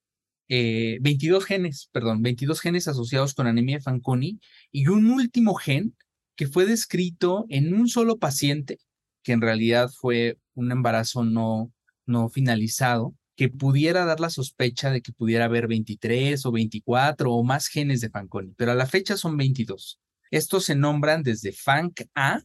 22 0.49 1.43
eh, 1.43 1.47
genes, 1.47 1.89
perdón, 1.93 2.21
22 2.21 2.59
genes 2.59 2.89
asociados 2.89 3.33
con 3.35 3.47
anemia 3.47 3.77
de 3.77 3.83
Fanconi 3.83 4.41
y 4.69 4.87
un 4.87 5.09
último 5.11 5.53
gen 5.55 5.95
que 6.35 6.47
fue 6.47 6.65
descrito 6.65 7.45
en 7.49 7.73
un 7.73 7.87
solo 7.87 8.17
paciente, 8.17 8.79
que 9.23 9.31
en 9.33 9.41
realidad 9.41 9.89
fue 9.89 10.37
un 10.53 10.71
embarazo 10.71 11.23
no, 11.23 11.71
no 12.05 12.29
finalizado, 12.29 13.15
que 13.35 13.49
pudiera 13.49 14.05
dar 14.05 14.19
la 14.19 14.29
sospecha 14.29 14.91
de 14.91 15.01
que 15.01 15.11
pudiera 15.11 15.45
haber 15.45 15.67
23 15.67 16.45
o 16.45 16.51
24 16.51 17.31
o 17.31 17.43
más 17.43 17.67
genes 17.67 18.01
de 18.01 18.09
Fanconi, 18.09 18.53
pero 18.55 18.71
a 18.71 18.75
la 18.75 18.85
fecha 18.85 19.17
son 19.17 19.37
22. 19.37 19.99
Estos 20.29 20.65
se 20.65 20.75
nombran 20.75 21.23
desde 21.23 21.51
FANC 21.51 22.03
A, 22.15 22.41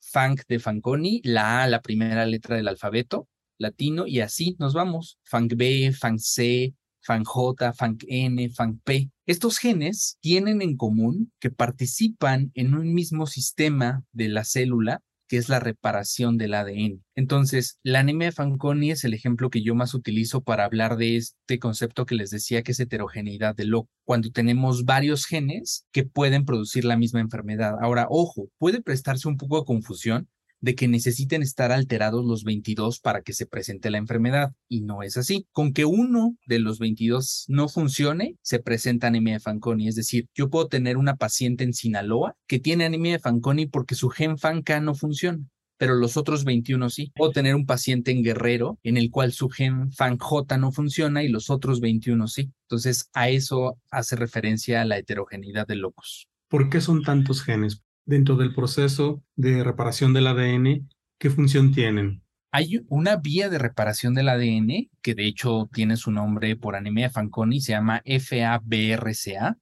FANC 0.00 0.46
de 0.46 0.58
Fanconi, 0.58 1.20
la 1.24 1.62
A, 1.62 1.68
la 1.68 1.82
primera 1.82 2.26
letra 2.26 2.56
del 2.56 2.68
alfabeto 2.68 3.28
latino, 3.58 4.06
y 4.06 4.20
así 4.20 4.56
nos 4.58 4.74
vamos. 4.74 5.18
FANC 5.24 5.54
B, 5.56 5.92
FANC 5.92 6.18
C, 6.18 6.74
FANJ, 7.06 7.72
FANC-N, 7.74 8.50
FANC-P. 8.50 9.10
Estos 9.26 9.58
genes 9.58 10.18
tienen 10.20 10.62
en 10.62 10.76
común 10.76 11.32
que 11.40 11.50
participan 11.50 12.50
en 12.54 12.74
un 12.74 12.92
mismo 12.92 13.26
sistema 13.26 14.04
de 14.12 14.28
la 14.28 14.44
célula 14.44 15.02
que 15.28 15.36
es 15.36 15.48
la 15.48 15.60
reparación 15.60 16.38
del 16.38 16.54
ADN. 16.54 17.02
Entonces, 17.14 17.78
la 17.82 18.00
anemia 18.00 18.28
de 18.28 18.32
Fanconi 18.32 18.90
es 18.90 19.04
el 19.04 19.14
ejemplo 19.14 19.50
que 19.50 19.62
yo 19.62 19.74
más 19.74 19.94
utilizo 19.94 20.42
para 20.42 20.64
hablar 20.64 20.96
de 20.96 21.16
este 21.16 21.58
concepto 21.58 22.06
que 22.06 22.14
les 22.14 22.30
decía 22.30 22.62
que 22.62 22.72
es 22.72 22.80
heterogeneidad 22.80 23.54
de 23.54 23.64
loco, 23.64 23.90
cuando 24.04 24.30
tenemos 24.30 24.84
varios 24.84 25.26
genes 25.26 25.86
que 25.92 26.04
pueden 26.04 26.44
producir 26.44 26.84
la 26.84 26.96
misma 26.96 27.20
enfermedad. 27.20 27.74
Ahora, 27.80 28.06
ojo, 28.08 28.48
puede 28.58 28.80
prestarse 28.82 29.28
un 29.28 29.36
poco 29.36 29.58
de 29.58 29.66
confusión 29.66 30.28
de 30.60 30.74
que 30.74 30.88
necesiten 30.88 31.42
estar 31.42 31.72
alterados 31.72 32.24
los 32.24 32.44
22 32.44 33.00
para 33.00 33.22
que 33.22 33.32
se 33.32 33.46
presente 33.46 33.90
la 33.90 33.98
enfermedad. 33.98 34.52
Y 34.68 34.82
no 34.82 35.02
es 35.02 35.16
así. 35.16 35.46
Con 35.52 35.72
que 35.72 35.84
uno 35.84 36.36
de 36.46 36.58
los 36.58 36.78
22 36.78 37.44
no 37.48 37.68
funcione, 37.68 38.36
se 38.42 38.58
presenta 38.58 39.08
anemia 39.08 39.34
de 39.34 39.40
Fanconi. 39.40 39.88
Es 39.88 39.96
decir, 39.96 40.28
yo 40.34 40.50
puedo 40.50 40.68
tener 40.68 40.96
una 40.96 41.16
paciente 41.16 41.64
en 41.64 41.72
Sinaloa 41.72 42.34
que 42.46 42.58
tiene 42.58 42.84
anemia 42.84 43.12
de 43.12 43.18
Fanconi 43.18 43.66
porque 43.66 43.94
su 43.94 44.08
gen 44.08 44.38
FANCA 44.38 44.80
no 44.80 44.94
funciona 44.94 45.44
pero 45.78 45.94
los 45.94 46.16
otros 46.16 46.44
21 46.44 46.90
sí. 46.90 47.12
Puedo 47.14 47.32
tener 47.32 47.54
un 47.54 47.66
paciente 47.66 48.10
en 48.10 48.22
Guerrero 48.22 48.78
en 48.82 48.96
el 48.96 49.10
cual 49.10 49.32
su 49.32 49.48
gen 49.48 49.92
FANJ 49.92 50.56
no 50.58 50.72
funciona 50.72 51.22
y 51.22 51.28
los 51.28 51.50
otros 51.50 51.80
21 51.80 52.26
sí. 52.28 52.50
Entonces, 52.62 53.10
a 53.12 53.28
eso 53.28 53.78
hace 53.90 54.16
referencia 54.16 54.80
a 54.80 54.84
la 54.84 54.98
heterogeneidad 54.98 55.66
de 55.66 55.76
locos. 55.76 56.28
¿Por 56.48 56.70
qué 56.70 56.80
son 56.80 57.02
tantos 57.02 57.42
genes? 57.42 57.82
Dentro 58.06 58.36
del 58.36 58.54
proceso 58.54 59.22
de 59.34 59.62
reparación 59.62 60.14
del 60.14 60.28
ADN, 60.28 60.88
¿qué 61.18 61.30
función 61.30 61.72
tienen? 61.72 62.22
Hay 62.52 62.80
una 62.88 63.16
vía 63.16 63.50
de 63.50 63.58
reparación 63.58 64.14
del 64.14 64.30
ADN 64.30 64.88
que 65.02 65.14
de 65.14 65.26
hecho 65.26 65.68
tiene 65.72 65.96
su 65.96 66.10
nombre 66.10 66.56
por 66.56 66.76
anemia 66.76 67.08
de 67.08 67.12
Fanconi, 67.12 67.60
se 67.60 67.72
llama 67.72 68.02
FABRCA. 68.06 69.58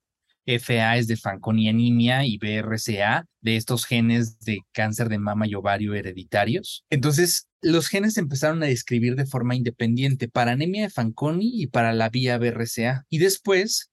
FA 0.47 0.99
es 0.99 1.07
de 1.07 1.17
Fanconi 1.17 1.71
anemia 1.71 2.27
y 2.27 2.37
BRCA 2.37 3.27
de 3.41 3.57
estos 3.57 3.87
genes 3.87 4.39
de 4.41 4.61
cáncer 4.73 5.09
de 5.09 5.19
mama 5.19 5.47
y 5.47 5.55
ovario 5.55 5.95
hereditarios. 5.95 6.85
Entonces, 6.91 7.49
los 7.63 7.89
genes 7.89 8.19
empezaron 8.19 8.63
a 8.63 8.67
describir 8.67 9.17
de 9.17 9.25
forma 9.25 9.57
independiente 9.57 10.29
para 10.29 10.53
anemia 10.53 10.83
de 10.83 10.91
Fanconi 10.91 11.63
y 11.63 11.69
para 11.69 11.95
la 11.95 12.11
vía 12.11 12.37
BRCA. 12.37 13.07
Y 13.09 13.19
después 13.19 13.91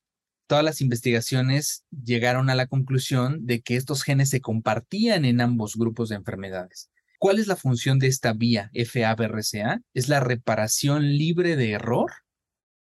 todas 0.52 0.66
las 0.66 0.82
investigaciones 0.82 1.86
llegaron 2.04 2.50
a 2.50 2.56
la 2.56 2.68
conclusión 2.68 3.46
de 3.46 3.62
que 3.62 3.78
estos 3.78 4.04
genes 4.04 4.32
se 4.32 4.42
compartían 4.42 5.24
en 5.24 5.40
ambos 5.40 5.78
grupos 5.78 6.10
de 6.10 6.18
enfermedades. 6.18 6.90
¿Cuál 7.20 7.40
es 7.40 7.48
la 7.48 7.56
función 7.56 8.00
de 8.00 8.08
esta 8.08 8.34
vía 8.34 8.70
FABRCA? 8.74 9.80
Es 9.94 10.10
la 10.10 10.20
reparación 10.20 11.08
libre 11.08 11.56
de 11.56 11.72
error 11.72 12.12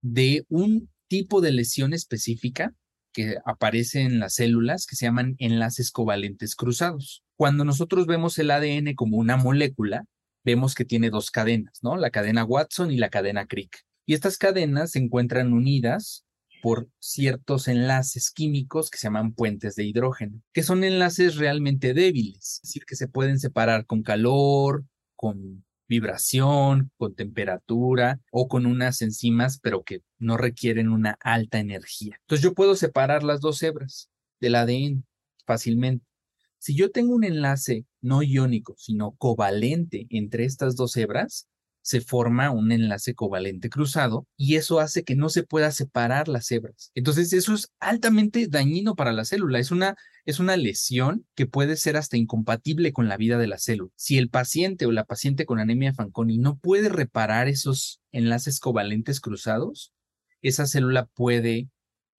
de 0.00 0.46
un 0.48 0.88
tipo 1.08 1.42
de 1.42 1.52
lesión 1.52 1.92
específica 1.92 2.72
que 3.12 3.36
aparece 3.44 4.00
en 4.00 4.18
las 4.18 4.36
células 4.36 4.86
que 4.86 4.96
se 4.96 5.04
llaman 5.04 5.36
enlaces 5.38 5.90
covalentes 5.90 6.54
cruzados. 6.54 7.22
Cuando 7.36 7.66
nosotros 7.66 8.06
vemos 8.06 8.38
el 8.38 8.50
ADN 8.50 8.94
como 8.94 9.18
una 9.18 9.36
molécula, 9.36 10.06
vemos 10.42 10.74
que 10.74 10.86
tiene 10.86 11.10
dos 11.10 11.30
cadenas, 11.30 11.80
¿no? 11.82 11.98
La 11.98 12.08
cadena 12.08 12.46
Watson 12.46 12.90
y 12.92 12.96
la 12.96 13.10
cadena 13.10 13.46
Crick. 13.46 13.84
Y 14.06 14.14
estas 14.14 14.38
cadenas 14.38 14.92
se 14.92 15.00
encuentran 15.00 15.52
unidas 15.52 16.24
por 16.62 16.88
ciertos 16.98 17.68
enlaces 17.68 18.30
químicos 18.30 18.90
que 18.90 18.98
se 18.98 19.06
llaman 19.06 19.32
puentes 19.32 19.74
de 19.74 19.84
hidrógeno, 19.84 20.42
que 20.52 20.62
son 20.62 20.84
enlaces 20.84 21.36
realmente 21.36 21.94
débiles, 21.94 22.60
es 22.62 22.68
decir, 22.68 22.84
que 22.84 22.96
se 22.96 23.08
pueden 23.08 23.38
separar 23.38 23.86
con 23.86 24.02
calor, 24.02 24.84
con 25.16 25.64
vibración, 25.88 26.90
con 26.96 27.14
temperatura 27.14 28.20
o 28.30 28.46
con 28.46 28.66
unas 28.66 29.00
enzimas, 29.02 29.58
pero 29.58 29.82
que 29.82 30.02
no 30.18 30.36
requieren 30.36 30.90
una 30.90 31.16
alta 31.20 31.58
energía. 31.58 32.18
Entonces 32.20 32.44
yo 32.44 32.54
puedo 32.54 32.76
separar 32.76 33.22
las 33.22 33.40
dos 33.40 33.62
hebras 33.62 34.10
del 34.40 34.54
ADN 34.54 35.04
fácilmente. 35.46 36.04
Si 36.58 36.76
yo 36.76 36.90
tengo 36.90 37.14
un 37.14 37.24
enlace 37.24 37.86
no 38.00 38.22
iónico, 38.22 38.74
sino 38.76 39.12
covalente 39.12 40.06
entre 40.10 40.44
estas 40.44 40.76
dos 40.76 40.96
hebras, 40.96 41.48
se 41.88 42.02
forma 42.02 42.50
un 42.50 42.70
enlace 42.70 43.14
covalente 43.14 43.70
cruzado 43.70 44.26
y 44.36 44.56
eso 44.56 44.78
hace 44.78 45.04
que 45.04 45.16
no 45.16 45.30
se 45.30 45.42
pueda 45.42 45.70
separar 45.70 46.28
las 46.28 46.50
hebras. 46.52 46.90
Entonces 46.94 47.32
eso 47.32 47.54
es 47.54 47.72
altamente 47.80 48.46
dañino 48.46 48.94
para 48.94 49.14
la 49.14 49.24
célula, 49.24 49.58
es 49.58 49.70
una, 49.70 49.96
es 50.26 50.38
una 50.38 50.58
lesión 50.58 51.26
que 51.34 51.46
puede 51.46 51.76
ser 51.76 51.96
hasta 51.96 52.18
incompatible 52.18 52.92
con 52.92 53.08
la 53.08 53.16
vida 53.16 53.38
de 53.38 53.46
la 53.46 53.56
célula. 53.56 53.90
Si 53.96 54.18
el 54.18 54.28
paciente 54.28 54.84
o 54.84 54.92
la 54.92 55.06
paciente 55.06 55.46
con 55.46 55.60
anemia 55.60 55.94
Fanconi 55.94 56.36
no 56.36 56.58
puede 56.58 56.90
reparar 56.90 57.48
esos 57.48 58.02
enlaces 58.12 58.60
covalentes 58.60 59.22
cruzados, 59.22 59.94
esa 60.42 60.66
célula 60.66 61.06
puede 61.06 61.70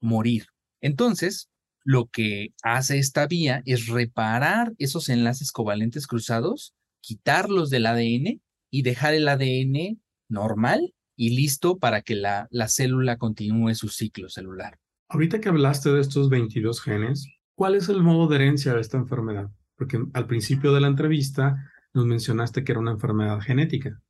morir. 0.01 0.47
Entonces, 0.81 1.47
lo 1.83 2.07
que 2.07 2.55
hace 2.63 2.97
esta 2.97 3.27
vía 3.27 3.61
es 3.67 3.85
reparar 3.85 4.73
esos 4.79 5.09
enlaces 5.09 5.51
covalentes 5.51 6.07
cruzados, 6.07 6.73
quitarlos 7.01 7.69
del 7.69 7.85
ADN 7.85 8.41
y 8.69 8.83
dejar 8.83 9.13
el 9.13 9.27
ADN 9.27 9.99
normal 10.27 10.93
y 11.15 11.35
listo 11.35 11.79
para 11.79 12.01
que 12.01 12.15
la, 12.15 12.47
la 12.51 12.67
célula 12.67 13.17
continúe 13.17 13.75
su 13.75 13.89
ciclo 13.89 14.29
celular. 14.29 14.77
Ahorita 15.09 15.41
que 15.41 15.49
hablaste 15.49 15.89
de 15.89 16.01
estos 16.01 16.29
22 16.29 16.81
genes, 16.81 17.27
¿cuál 17.55 17.75
es 17.75 17.89
el 17.89 18.01
modo 18.01 18.27
de 18.27 18.35
herencia 18.35 18.73
de 18.73 18.81
esta 18.81 18.97
enfermedad? 18.97 19.49
Porque 19.75 19.99
al 20.13 20.27
principio 20.27 20.73
de 20.73 20.81
la 20.81 20.88
entrevista 20.88 21.71
nos 21.93 22.05
mencionaste 22.05 22.63
que 22.63 22.71
era 22.71 22.79
una 22.79 22.91
enfermedad 22.91 23.39
genética. 23.41 24.01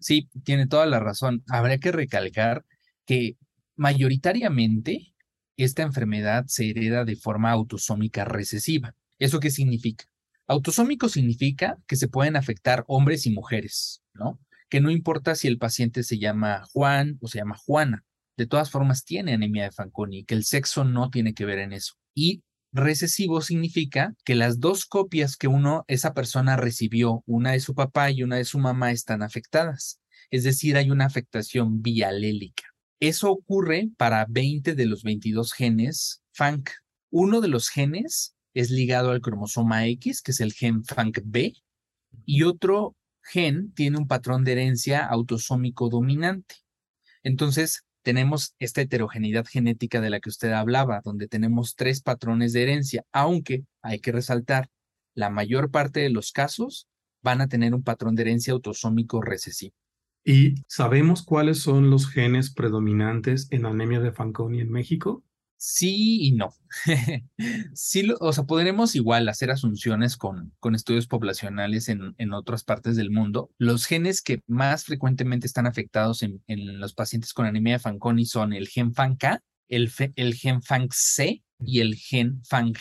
Sí, 0.00 0.28
tiene 0.44 0.66
toda 0.66 0.86
la 0.86 1.00
razón. 1.00 1.42
Habría 1.48 1.78
que 1.78 1.92
recalcar 1.92 2.64
que 3.04 3.36
mayoritariamente 3.76 5.14
esta 5.56 5.82
enfermedad 5.82 6.44
se 6.46 6.70
hereda 6.70 7.04
de 7.04 7.16
forma 7.16 7.50
autosómica 7.50 8.24
recesiva. 8.24 8.94
¿Eso 9.18 9.40
qué 9.40 9.50
significa? 9.50 10.04
Autosómico 10.48 11.08
significa 11.08 11.78
que 11.86 11.96
se 11.96 12.08
pueden 12.08 12.36
afectar 12.36 12.84
hombres 12.88 13.26
y 13.26 13.30
mujeres, 13.30 14.02
¿no? 14.14 14.38
Que 14.68 14.80
no 14.80 14.90
importa 14.90 15.34
si 15.34 15.48
el 15.48 15.58
paciente 15.58 16.02
se 16.02 16.18
llama 16.18 16.64
Juan 16.72 17.18
o 17.20 17.28
se 17.28 17.38
llama 17.38 17.56
Juana, 17.56 18.04
de 18.36 18.46
todas 18.46 18.70
formas 18.70 19.04
tiene 19.04 19.34
anemia 19.34 19.64
de 19.64 19.72
Fanconi, 19.72 20.24
que 20.24 20.34
el 20.34 20.44
sexo 20.44 20.84
no 20.84 21.10
tiene 21.10 21.34
que 21.34 21.44
ver 21.44 21.58
en 21.58 21.72
eso. 21.72 21.94
Y 22.14 22.42
recesivo 22.72 23.40
significa 23.40 24.14
que 24.24 24.34
las 24.34 24.58
dos 24.58 24.86
copias 24.86 25.36
que 25.36 25.48
uno, 25.48 25.84
esa 25.88 26.14
persona 26.14 26.56
recibió, 26.56 27.22
una 27.26 27.52
de 27.52 27.60
su 27.60 27.74
papá 27.74 28.10
y 28.10 28.22
una 28.22 28.36
de 28.36 28.44
su 28.44 28.58
mamá, 28.58 28.90
están 28.90 29.22
afectadas. 29.22 30.00
Es 30.30 30.44
decir, 30.44 30.76
hay 30.76 30.90
una 30.90 31.04
afectación 31.04 31.82
bialélica. 31.82 32.64
Eso 33.00 33.30
ocurre 33.30 33.90
para 33.96 34.26
20 34.28 34.74
de 34.74 34.86
los 34.86 35.02
22 35.02 35.52
genes 35.52 36.22
FANC. 36.32 36.70
Uno 37.10 37.40
de 37.40 37.48
los 37.48 37.68
genes 37.68 38.31
es 38.54 38.70
ligado 38.70 39.10
al 39.10 39.20
cromosoma 39.20 39.86
X, 39.86 40.22
que 40.22 40.32
es 40.32 40.40
el 40.40 40.52
gen 40.52 40.84
FANC-B, 40.84 41.54
y 42.24 42.42
otro 42.42 42.96
gen 43.22 43.72
tiene 43.74 43.98
un 43.98 44.06
patrón 44.06 44.44
de 44.44 44.52
herencia 44.52 45.06
autosómico 45.06 45.88
dominante. 45.88 46.56
Entonces, 47.22 47.84
tenemos 48.02 48.54
esta 48.58 48.80
heterogeneidad 48.80 49.46
genética 49.46 50.00
de 50.00 50.10
la 50.10 50.20
que 50.20 50.28
usted 50.28 50.52
hablaba, 50.52 51.00
donde 51.04 51.28
tenemos 51.28 51.76
tres 51.76 52.02
patrones 52.02 52.52
de 52.52 52.62
herencia, 52.62 53.04
aunque 53.12 53.64
hay 53.80 54.00
que 54.00 54.12
resaltar, 54.12 54.68
la 55.14 55.30
mayor 55.30 55.70
parte 55.70 56.00
de 56.00 56.10
los 56.10 56.32
casos 56.32 56.88
van 57.22 57.40
a 57.40 57.48
tener 57.48 57.74
un 57.74 57.82
patrón 57.82 58.14
de 58.14 58.22
herencia 58.22 58.52
autosómico 58.52 59.20
recesivo. 59.20 59.74
¿Y 60.24 60.54
sabemos 60.68 61.22
cuáles 61.22 61.58
son 61.58 61.90
los 61.90 62.08
genes 62.08 62.52
predominantes 62.52 63.48
en 63.50 63.66
anemia 63.66 64.00
de 64.00 64.12
Fanconi 64.12 64.60
en 64.60 64.70
México? 64.70 65.24
Sí 65.64 66.18
y 66.26 66.32
no. 66.32 66.52
sí, 67.72 68.12
o 68.18 68.32
sea, 68.32 68.42
podremos 68.42 68.96
igual 68.96 69.28
hacer 69.28 69.52
asunciones 69.52 70.16
con, 70.16 70.52
con 70.58 70.74
estudios 70.74 71.06
poblacionales 71.06 71.88
en, 71.88 72.16
en, 72.18 72.32
otras 72.32 72.64
partes 72.64 72.96
del 72.96 73.12
mundo. 73.12 73.48
Los 73.58 73.86
genes 73.86 74.22
que 74.22 74.42
más 74.48 74.84
frecuentemente 74.86 75.46
están 75.46 75.68
afectados 75.68 76.24
en, 76.24 76.42
en 76.48 76.80
los 76.80 76.94
pacientes 76.94 77.32
con 77.32 77.46
anemia 77.46 77.74
de 77.74 77.78
Fanconi 77.78 78.24
son 78.24 78.52
el 78.52 78.66
gen 78.66 78.92
FANK, 78.92 79.38
el, 79.68 79.92
el 80.16 80.34
gen 80.34 80.62
FANC-C 80.62 81.44
y 81.60 81.78
el 81.78 81.94
gen 81.94 82.42
FANG 82.44 82.74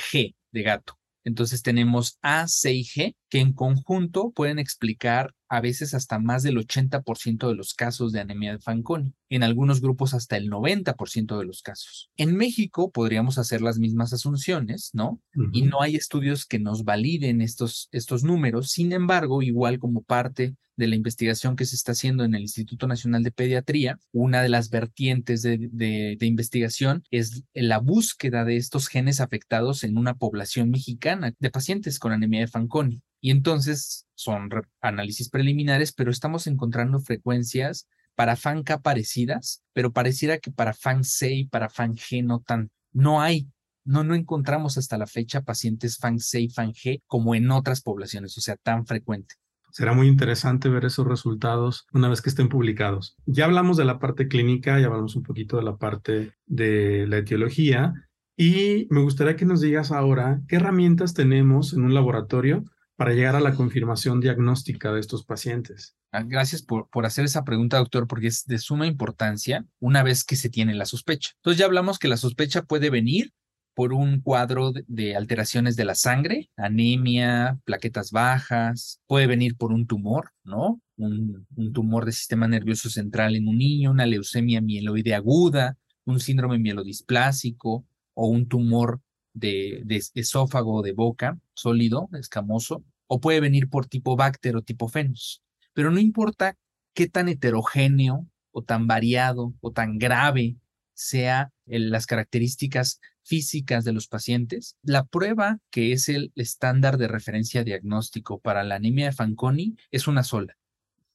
de 0.52 0.64
gato. 0.64 0.98
Entonces 1.24 1.62
tenemos 1.62 2.18
A, 2.22 2.48
C 2.48 2.74
y 2.74 2.84
G 2.84 3.16
que 3.30 3.40
en 3.40 3.54
conjunto 3.54 4.32
pueden 4.32 4.60
explicar 4.60 5.34
a 5.48 5.62
veces 5.62 5.94
hasta 5.94 6.18
más 6.18 6.44
del 6.44 6.58
80% 6.58 7.48
de 7.48 7.56
los 7.56 7.74
casos 7.74 8.12
de 8.12 8.22
anemia 8.22 8.54
de 8.54 8.60
Fanconi, 8.60 9.14
en 9.30 9.44
algunos 9.44 9.82
grupos 9.82 10.14
hasta 10.14 10.38
el 10.38 10.50
90% 10.50 11.38
de 11.38 11.46
los 11.46 11.62
casos. 11.62 12.10
En 12.16 12.36
México 12.36 12.90
podríamos 12.92 13.38
hacer 13.38 13.62
las 13.62 13.78
mismas 13.78 14.14
asunciones, 14.14 14.92
¿no? 14.94 15.22
Y 15.52 15.64
no 15.64 15.82
hay 15.82 15.96
estudios 15.96 16.46
que 16.46 16.60
nos 16.60 16.84
validen 16.84 17.42
estos, 17.42 17.90
estos 17.92 18.24
números, 18.24 18.70
sin 18.70 18.94
embargo, 18.94 19.42
igual 19.42 19.78
como 19.80 20.04
parte 20.04 20.56
de 20.82 20.88
la 20.88 20.96
investigación 20.96 21.56
que 21.56 21.66
se 21.66 21.76
está 21.76 21.92
haciendo 21.92 22.24
en 22.24 22.34
el 22.34 22.42
Instituto 22.42 22.88
Nacional 22.88 23.22
de 23.22 23.32
Pediatría, 23.32 24.00
una 24.12 24.42
de 24.42 24.50
las 24.50 24.72
vertientes 24.72 25.44
de, 25.44 25.70
de, 25.72 26.26
investigación 26.26 27.04
es 27.12 27.44
la 27.54 27.78
búsqueda 27.78 28.46
de 28.46 28.58
estos 28.58 28.88
genes 28.88 29.22
afectados 29.22 29.84
en 29.84 29.96
una 29.96 30.16
población 30.16 30.72
mexicana 30.72 31.36
de 31.38 31.52
pacientes 31.52 32.00
con 32.00 32.14
anemia 32.14 32.40
de 32.40 32.48
Fanconi. 32.48 33.04
Y 33.20 33.30
entonces 33.30 34.08
son 34.16 34.50
análisis 34.82 35.30
preliminares, 35.30 35.94
pero 35.94 36.10
estamos 36.10 36.48
encontrando 36.48 37.00
frecuencias 37.00 37.88
para 38.16 38.36
FANK 38.36 38.82
parecidas, 38.82 39.62
pero 39.74 39.94
pareciera 39.94 40.40
que 40.40 40.50
para 40.50 40.74
FANC 40.74 41.06
y 41.30 41.46
para 41.46 41.70
FANG 41.70 42.24
no 42.24 42.40
tan. 42.40 42.72
No 42.92 43.22
hay, 43.22 43.48
no, 43.84 44.04
no 44.04 44.16
encontramos 44.16 44.80
hasta 44.80 44.98
la 44.98 45.06
fecha 45.06 45.42
pacientes 45.42 46.00
FANC 46.00 46.22
y 46.40 46.50
FANG 46.50 47.04
como 47.06 47.36
en 47.36 47.52
otras 47.52 47.82
poblaciones, 47.82 48.36
o 48.36 48.42
sea, 48.42 48.56
tan 48.56 48.88
frecuente. 48.88 49.36
Será 49.72 49.94
muy 49.94 50.08
interesante 50.08 50.70
ver 50.70 50.86
esos 50.86 51.08
resultados 51.08 51.88
una 51.94 52.10
vez 52.10 52.22
que 52.22 52.30
estén 52.30 52.50
publicados. 52.50 53.16
Ya 53.26 53.46
hablamos 53.46 53.78
de 53.78 53.86
la 53.86 54.00
parte 54.00 54.28
clínica, 54.28 54.80
ya 54.80 54.88
hablamos 54.88 55.16
un 55.16 55.24
poquito 55.24 55.58
de 55.58 55.64
la 55.64 55.78
parte 55.78 56.34
de 56.46 57.08
la 57.08 57.18
etiología 57.18 57.94
y 58.38 58.88
me 58.90 59.02
gustaría 59.02 59.36
que 59.36 59.46
nos 59.46 59.62
digas 59.62 59.92
ahora 59.92 60.42
qué 60.48 60.58
herramientas 60.58 61.14
tenemos 61.14 61.74
en 61.74 61.84
un 61.84 61.94
laboratorio 61.94 62.64
para 63.02 63.14
llegar 63.14 63.36
a 63.36 63.40
la 63.40 63.56
confirmación 63.56 64.20
diagnóstica 64.20 64.92
de 64.92 65.00
estos 65.00 65.26
pacientes? 65.26 65.96
Ah, 66.12 66.22
gracias 66.22 66.62
por, 66.62 66.88
por 66.90 67.08
hacer 67.08 67.26
esa 67.26 67.44
pregunta, 67.44 67.80
doctor, 67.80 68.06
porque 68.06 68.28
es 68.28 68.46
de 68.46 68.60
suma 68.60 68.86
importancia 68.86 69.66
una 69.80 70.04
vez 70.04 70.24
que 70.24 70.36
se 70.36 70.50
tiene 70.50 70.76
la 70.76 70.86
sospecha. 70.86 71.32
Entonces 71.38 71.58
ya 71.58 71.66
hablamos 71.66 71.98
que 71.98 72.08
la 72.08 72.18
sospecha 72.18 72.62
puede 72.62 72.92
venir 72.92 73.34
por 73.82 73.94
un 73.94 74.22
cuadro 74.22 74.74
de 74.86 75.16
alteraciones 75.16 75.76
de 75.76 75.86
la 75.86 75.96
sangre, 75.96 76.52
anemia, 76.56 77.60
plaquetas 77.66 78.12
bajas, 78.12 79.02
puede 79.08 79.26
venir 79.26 79.58
por 79.58 79.74
un 79.74 79.88
tumor, 79.88 80.34
¿no? 80.44 80.80
Un, 80.98 81.48
tumor 81.74 82.06
del 82.06 82.14
sistema 82.14 82.48
nervioso 82.48 82.92
central 82.92 83.36
en 83.36 83.48
un 83.48 83.58
niño, 83.58 83.90
una 83.90 84.06
leucemia 84.06 84.62
mieloide 84.62 85.16
aguda, 85.16 85.80
un 86.06 86.20
síndrome 86.20 86.60
mielodisplásico 86.60 87.84
o 88.14 88.28
un 88.28 88.48
tumor 88.48 89.02
de, 89.34 89.82
de 89.84 90.04
esófago 90.14 90.84
de 90.84 90.92
boca 90.92 91.40
sólido, 91.56 92.08
escamoso, 92.14 92.84
o 93.08 93.20
puede 93.20 93.40
venir 93.40 93.68
por 93.68 93.88
tipo 93.88 94.16
bacter 94.16 94.58
o 94.58 94.62
tipo 94.62 94.90
fenos. 94.90 95.42
Pero 95.74 95.90
no 95.90 96.00
importa 96.00 96.56
qué 96.94 97.10
tan 97.10 97.30
heterogéneo 97.30 98.28
o 98.52 98.62
tan 98.62 98.86
variado 98.86 99.56
o 99.60 99.72
tan 99.72 99.98
grave 99.98 100.58
sea 100.94 101.52
las 101.80 102.06
características 102.06 103.00
físicas 103.24 103.84
de 103.84 103.94
los 103.94 104.08
pacientes, 104.08 104.78
la 104.84 105.06
prueba 105.06 105.60
que 105.70 105.94
es 105.94 106.10
el 106.10 106.32
estándar 106.36 106.98
de 106.98 107.08
referencia 107.08 107.64
diagnóstico 107.64 108.40
para 108.40 108.64
la 108.64 108.76
anemia 108.76 109.06
de 109.08 109.14
Fanconi 109.14 109.76
es 109.92 110.08
una 110.08 110.24
sola. 110.24 110.58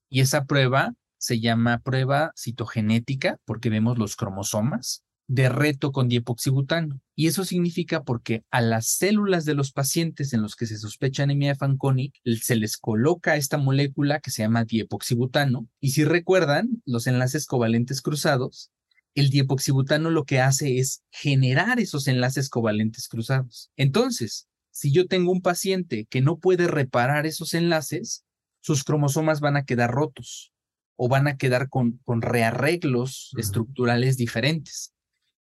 Y 0.09 0.21
esa 0.21 0.45
prueba 0.45 0.95
se 1.19 1.41
llama 1.41 1.79
prueba 1.79 2.33
citogenética 2.37 3.39
porque 3.45 3.71
vemos 3.71 3.99
los 3.99 4.17
cromosomas 4.17 5.03
de 5.29 5.49
reto 5.49 5.93
con 5.93 6.09
diepoxibutano. 6.09 7.01
Y 7.15 7.27
eso 7.27 7.45
significa 7.45 8.05
porque 8.05 8.45
a 8.51 8.61
las 8.61 8.87
células 8.87 9.45
de 9.45 9.55
los 9.55 9.73
pacientes 9.73 10.33
en 10.33 10.43
los 10.43 10.55
que 10.55 10.67
se 10.67 10.79
sospecha 10.79 11.25
anemia 11.25 11.51
de 11.51 11.57
Fanconi 11.57 12.13
se 12.41 12.57
les 12.57 12.77
coloca 12.77 13.37
esta 13.37 13.59
molécula 13.59 14.21
que 14.21 14.31
se 14.31 14.43
llama 14.43 14.65
diepoxibutano. 14.65 15.69
Y 15.81 15.91
si 15.91 16.05
recuerdan, 16.05 16.83
los 16.85 17.07
enlaces 17.07 17.47
covalentes 17.47 18.03
cruzados 18.03 18.71
el 19.17 19.31
diepoxibutano 19.31 20.11
lo 20.11 20.25
que 20.25 20.41
hace 20.41 20.79
es 20.79 21.03
generar 21.11 21.81
esos 21.81 22.07
enlaces 22.07 22.51
covalentes 22.51 23.09
cruzados. 23.09 23.71
Entonces, 23.77 24.47
si 24.71 24.93
yo 24.93 25.07
tengo 25.07 25.33
un 25.33 25.41
paciente 25.41 26.07
que 26.11 26.21
no 26.21 26.39
puede 26.39 26.69
reparar 26.69 27.25
esos 27.25 27.55
enlaces, 27.55 28.27
sus 28.61 28.85
cromosomas 28.85 29.41
van 29.41 29.57
a 29.57 29.65
quedar 29.65 29.91
rotos 29.91 30.53
o 30.97 31.09
van 31.09 31.29
a 31.29 31.39
quedar 31.39 31.71
con, 31.71 31.99
con 32.05 32.21
rearreglos 32.21 33.33
estructurales 33.39 34.19
diferentes. 34.19 34.93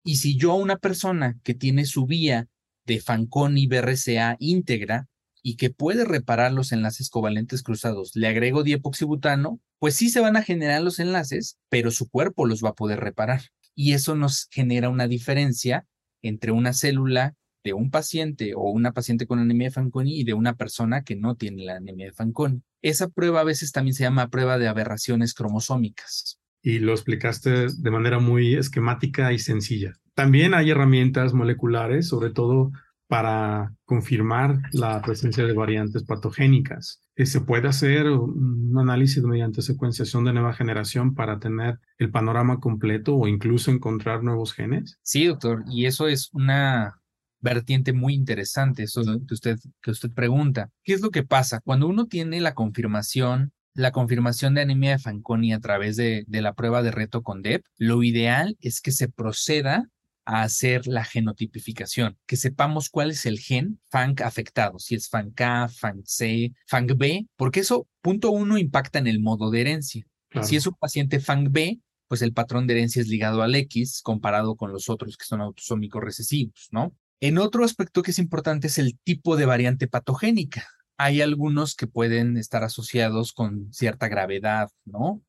Y 0.04 0.16
si 0.16 0.36
yo 0.36 0.52
a 0.52 0.56
una 0.56 0.76
persona 0.76 1.38
que 1.42 1.54
tiene 1.54 1.86
su 1.86 2.04
vía 2.04 2.48
de 2.84 3.00
Fanconi 3.00 3.66
BRCA 3.68 4.36
íntegra 4.38 5.08
y 5.42 5.56
que 5.56 5.70
puede 5.70 6.04
reparar 6.04 6.52
los 6.52 6.72
enlaces 6.72 7.08
covalentes 7.08 7.62
cruzados, 7.62 8.14
le 8.16 8.28
agrego 8.28 8.64
diepoxibutano, 8.64 9.60
pues 9.78 9.94
sí 9.94 10.10
se 10.10 10.20
van 10.20 10.36
a 10.36 10.42
generar 10.42 10.82
los 10.82 10.98
enlaces, 10.98 11.58
pero 11.70 11.90
su 11.90 12.10
cuerpo 12.10 12.44
los 12.44 12.62
va 12.62 12.70
a 12.70 12.74
poder 12.74 13.00
reparar. 13.00 13.40
Y 13.74 13.92
eso 13.92 14.14
nos 14.14 14.48
genera 14.50 14.88
una 14.88 15.08
diferencia 15.08 15.86
entre 16.22 16.52
una 16.52 16.72
célula 16.72 17.34
de 17.64 17.72
un 17.72 17.90
paciente 17.90 18.54
o 18.54 18.70
una 18.70 18.92
paciente 18.92 19.26
con 19.26 19.38
anemia 19.38 19.68
de 19.68 19.72
Fanconi 19.72 20.20
y 20.20 20.24
de 20.24 20.34
una 20.34 20.54
persona 20.54 21.04
que 21.04 21.16
no 21.16 21.36
tiene 21.36 21.64
la 21.64 21.76
anemia 21.76 22.06
de 22.06 22.12
Fanconi. 22.12 22.62
Esa 22.82 23.08
prueba 23.08 23.40
a 23.40 23.44
veces 23.44 23.72
también 23.72 23.94
se 23.94 24.02
llama 24.02 24.28
prueba 24.28 24.58
de 24.58 24.68
aberraciones 24.68 25.34
cromosómicas. 25.34 26.40
Y 26.62 26.78
lo 26.78 26.92
explicaste 26.92 27.68
de 27.68 27.90
manera 27.90 28.18
muy 28.18 28.54
esquemática 28.54 29.32
y 29.32 29.38
sencilla. 29.38 29.94
También 30.14 30.54
hay 30.54 30.70
herramientas 30.70 31.32
moleculares, 31.32 32.08
sobre 32.08 32.30
todo 32.30 32.72
para 33.08 33.74
confirmar 33.84 34.62
la 34.72 35.02
presencia 35.02 35.44
de 35.44 35.52
variantes 35.52 36.04
patogénicas. 36.04 37.01
Eh, 37.14 37.26
¿Se 37.26 37.40
puede 37.40 37.68
hacer 37.68 38.08
un 38.08 38.76
análisis 38.78 39.22
mediante 39.22 39.60
secuenciación 39.60 40.24
de 40.24 40.32
nueva 40.32 40.54
generación 40.54 41.14
para 41.14 41.38
tener 41.38 41.78
el 41.98 42.10
panorama 42.10 42.58
completo 42.58 43.16
o 43.16 43.28
incluso 43.28 43.70
encontrar 43.70 44.22
nuevos 44.22 44.54
genes? 44.54 44.98
Sí, 45.02 45.26
doctor, 45.26 45.64
y 45.70 45.86
eso 45.86 46.08
es 46.08 46.30
una 46.32 47.02
vertiente 47.40 47.92
muy 47.92 48.14
interesante, 48.14 48.84
eso 48.84 49.02
que 49.26 49.34
usted, 49.34 49.58
que 49.82 49.90
usted 49.90 50.10
pregunta. 50.10 50.70
¿Qué 50.84 50.94
es 50.94 51.02
lo 51.02 51.10
que 51.10 51.24
pasa? 51.24 51.60
Cuando 51.60 51.88
uno 51.88 52.06
tiene 52.06 52.40
la 52.40 52.54
confirmación, 52.54 53.52
la 53.74 53.90
confirmación 53.90 54.54
de 54.54 54.62
anemia 54.62 54.92
de 54.92 54.98
Fanconi 54.98 55.52
a 55.52 55.60
través 55.60 55.96
de, 55.96 56.24
de 56.28 56.40
la 56.40 56.54
prueba 56.54 56.82
de 56.82 56.92
reto 56.92 57.22
con 57.22 57.42
DEP, 57.42 57.64
lo 57.76 58.02
ideal 58.02 58.56
es 58.60 58.80
que 58.80 58.92
se 58.92 59.08
proceda 59.08 59.88
a 60.24 60.42
hacer 60.42 60.86
la 60.86 61.04
genotipificación, 61.04 62.18
que 62.26 62.36
sepamos 62.36 62.88
cuál 62.88 63.10
es 63.10 63.26
el 63.26 63.38
gen 63.38 63.80
FANC 63.90 64.20
afectado, 64.20 64.78
si 64.78 64.94
es 64.94 65.08
FANC-A, 65.08 65.68
FANC-C, 65.68 66.52
FANC-B, 66.66 67.26
porque 67.36 67.60
eso, 67.60 67.88
punto 68.00 68.30
uno, 68.30 68.58
impacta 68.58 68.98
en 68.98 69.06
el 69.06 69.20
modo 69.20 69.50
de 69.50 69.60
herencia. 69.62 70.06
Si 70.42 70.56
es 70.56 70.66
un 70.66 70.74
paciente 70.74 71.20
FANC-B, 71.20 71.80
pues 72.08 72.22
el 72.22 72.32
patrón 72.32 72.66
de 72.66 72.74
herencia 72.74 73.02
es 73.02 73.08
ligado 73.08 73.42
al 73.42 73.54
X 73.54 74.00
comparado 74.02 74.56
con 74.56 74.72
los 74.72 74.88
otros 74.88 75.16
que 75.16 75.24
son 75.24 75.40
autosómicos 75.40 76.02
recesivos, 76.02 76.68
¿no? 76.70 76.94
En 77.20 77.38
otro 77.38 77.64
aspecto 77.64 78.02
que 78.02 78.10
es 78.10 78.18
importante 78.18 78.66
es 78.66 78.78
el 78.78 78.98
tipo 78.98 79.36
de 79.36 79.46
variante 79.46 79.88
patogénica. 79.88 80.66
Hay 80.98 81.20
algunos 81.20 81.74
que 81.74 81.86
pueden 81.86 82.36
estar 82.36 82.64
asociados 82.64 83.32
con 83.32 83.72
cierta 83.72 84.08
gravedad, 84.08 84.68
¿no? 84.84 85.22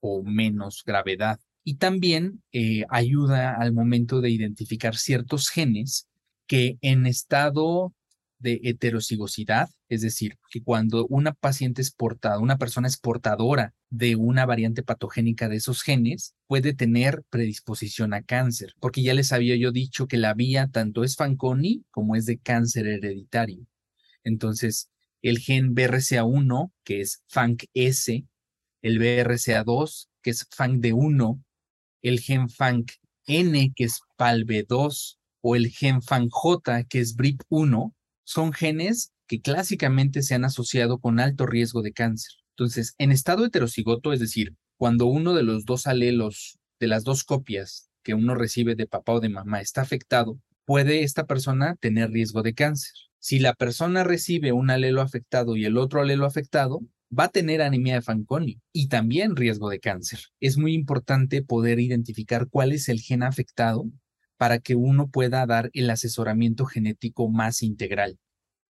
O 0.00 0.22
menos 0.22 0.82
gravedad. 0.84 1.40
Y 1.68 1.74
también 1.74 2.42
eh, 2.50 2.86
ayuda 2.88 3.54
al 3.54 3.74
momento 3.74 4.22
de 4.22 4.30
identificar 4.30 4.96
ciertos 4.96 5.50
genes 5.50 6.08
que 6.46 6.78
en 6.80 7.04
estado 7.04 7.92
de 8.38 8.58
heterocigosidad, 8.62 9.68
es 9.90 10.00
decir, 10.00 10.38
que 10.50 10.62
cuando 10.62 11.06
una 11.08 11.34
paciente 11.34 11.82
es 11.82 11.90
portada, 11.90 12.38
una 12.38 12.56
persona 12.56 12.88
es 12.88 12.96
portadora 12.96 13.74
de 13.90 14.16
una 14.16 14.46
variante 14.46 14.82
patogénica 14.82 15.50
de 15.50 15.56
esos 15.56 15.82
genes, 15.82 16.34
puede 16.46 16.72
tener 16.72 17.22
predisposición 17.28 18.14
a 18.14 18.22
cáncer, 18.22 18.72
porque 18.80 19.02
ya 19.02 19.12
les 19.12 19.30
había 19.34 19.54
yo 19.54 19.70
dicho 19.70 20.06
que 20.06 20.16
la 20.16 20.32
vía 20.32 20.68
tanto 20.72 21.04
es 21.04 21.16
Fanconi 21.16 21.84
como 21.90 22.16
es 22.16 22.24
de 22.24 22.38
cáncer 22.38 22.86
hereditario. 22.86 23.66
Entonces, 24.24 24.88
el 25.20 25.38
gen 25.38 25.74
BRCA1, 25.74 26.72
que 26.82 27.02
es 27.02 27.22
FANC-S, 27.26 28.24
el 28.80 28.98
BRCA2, 28.98 30.08
que 30.22 30.30
es 30.30 30.48
FANC-D1, 30.48 31.42
el 32.02 32.20
gen 32.20 32.48
FANC-N, 32.48 33.72
que 33.74 33.84
es 33.84 34.00
PALB2, 34.18 35.18
o 35.40 35.56
el 35.56 35.68
gen 35.70 36.02
FANC-J, 36.02 36.84
que 36.84 37.00
es 37.00 37.16
BRIP1, 37.16 37.94
son 38.24 38.52
genes 38.52 39.12
que 39.26 39.40
clásicamente 39.40 40.22
se 40.22 40.34
han 40.34 40.44
asociado 40.44 40.98
con 40.98 41.20
alto 41.20 41.46
riesgo 41.46 41.82
de 41.82 41.92
cáncer. 41.92 42.32
Entonces, 42.56 42.94
en 42.98 43.12
estado 43.12 43.44
heterocigoto, 43.44 44.12
es 44.12 44.20
decir, 44.20 44.54
cuando 44.76 45.06
uno 45.06 45.34
de 45.34 45.42
los 45.42 45.64
dos 45.64 45.86
alelos 45.86 46.58
de 46.80 46.88
las 46.88 47.04
dos 47.04 47.24
copias 47.24 47.90
que 48.02 48.14
uno 48.14 48.34
recibe 48.34 48.74
de 48.74 48.86
papá 48.86 49.12
o 49.12 49.20
de 49.20 49.28
mamá 49.28 49.60
está 49.60 49.82
afectado, 49.82 50.40
puede 50.64 51.02
esta 51.02 51.26
persona 51.26 51.76
tener 51.76 52.10
riesgo 52.10 52.42
de 52.42 52.54
cáncer. 52.54 52.92
Si 53.18 53.38
la 53.38 53.54
persona 53.54 54.04
recibe 54.04 54.52
un 54.52 54.70
alelo 54.70 55.02
afectado 55.02 55.56
y 55.56 55.64
el 55.64 55.76
otro 55.76 56.00
alelo 56.00 56.24
afectado, 56.24 56.80
va 57.16 57.24
a 57.24 57.28
tener 57.28 57.62
anemia 57.62 57.94
de 57.94 58.02
Fanconi 58.02 58.60
y 58.72 58.88
también 58.88 59.36
riesgo 59.36 59.68
de 59.70 59.80
cáncer. 59.80 60.20
Es 60.40 60.58
muy 60.58 60.74
importante 60.74 61.42
poder 61.42 61.80
identificar 61.80 62.48
cuál 62.48 62.72
es 62.72 62.88
el 62.88 63.00
gen 63.00 63.22
afectado 63.22 63.86
para 64.36 64.58
que 64.58 64.74
uno 64.74 65.08
pueda 65.08 65.44
dar 65.46 65.70
el 65.72 65.90
asesoramiento 65.90 66.64
genético 66.64 67.28
más 67.28 67.62
integral. 67.62 68.18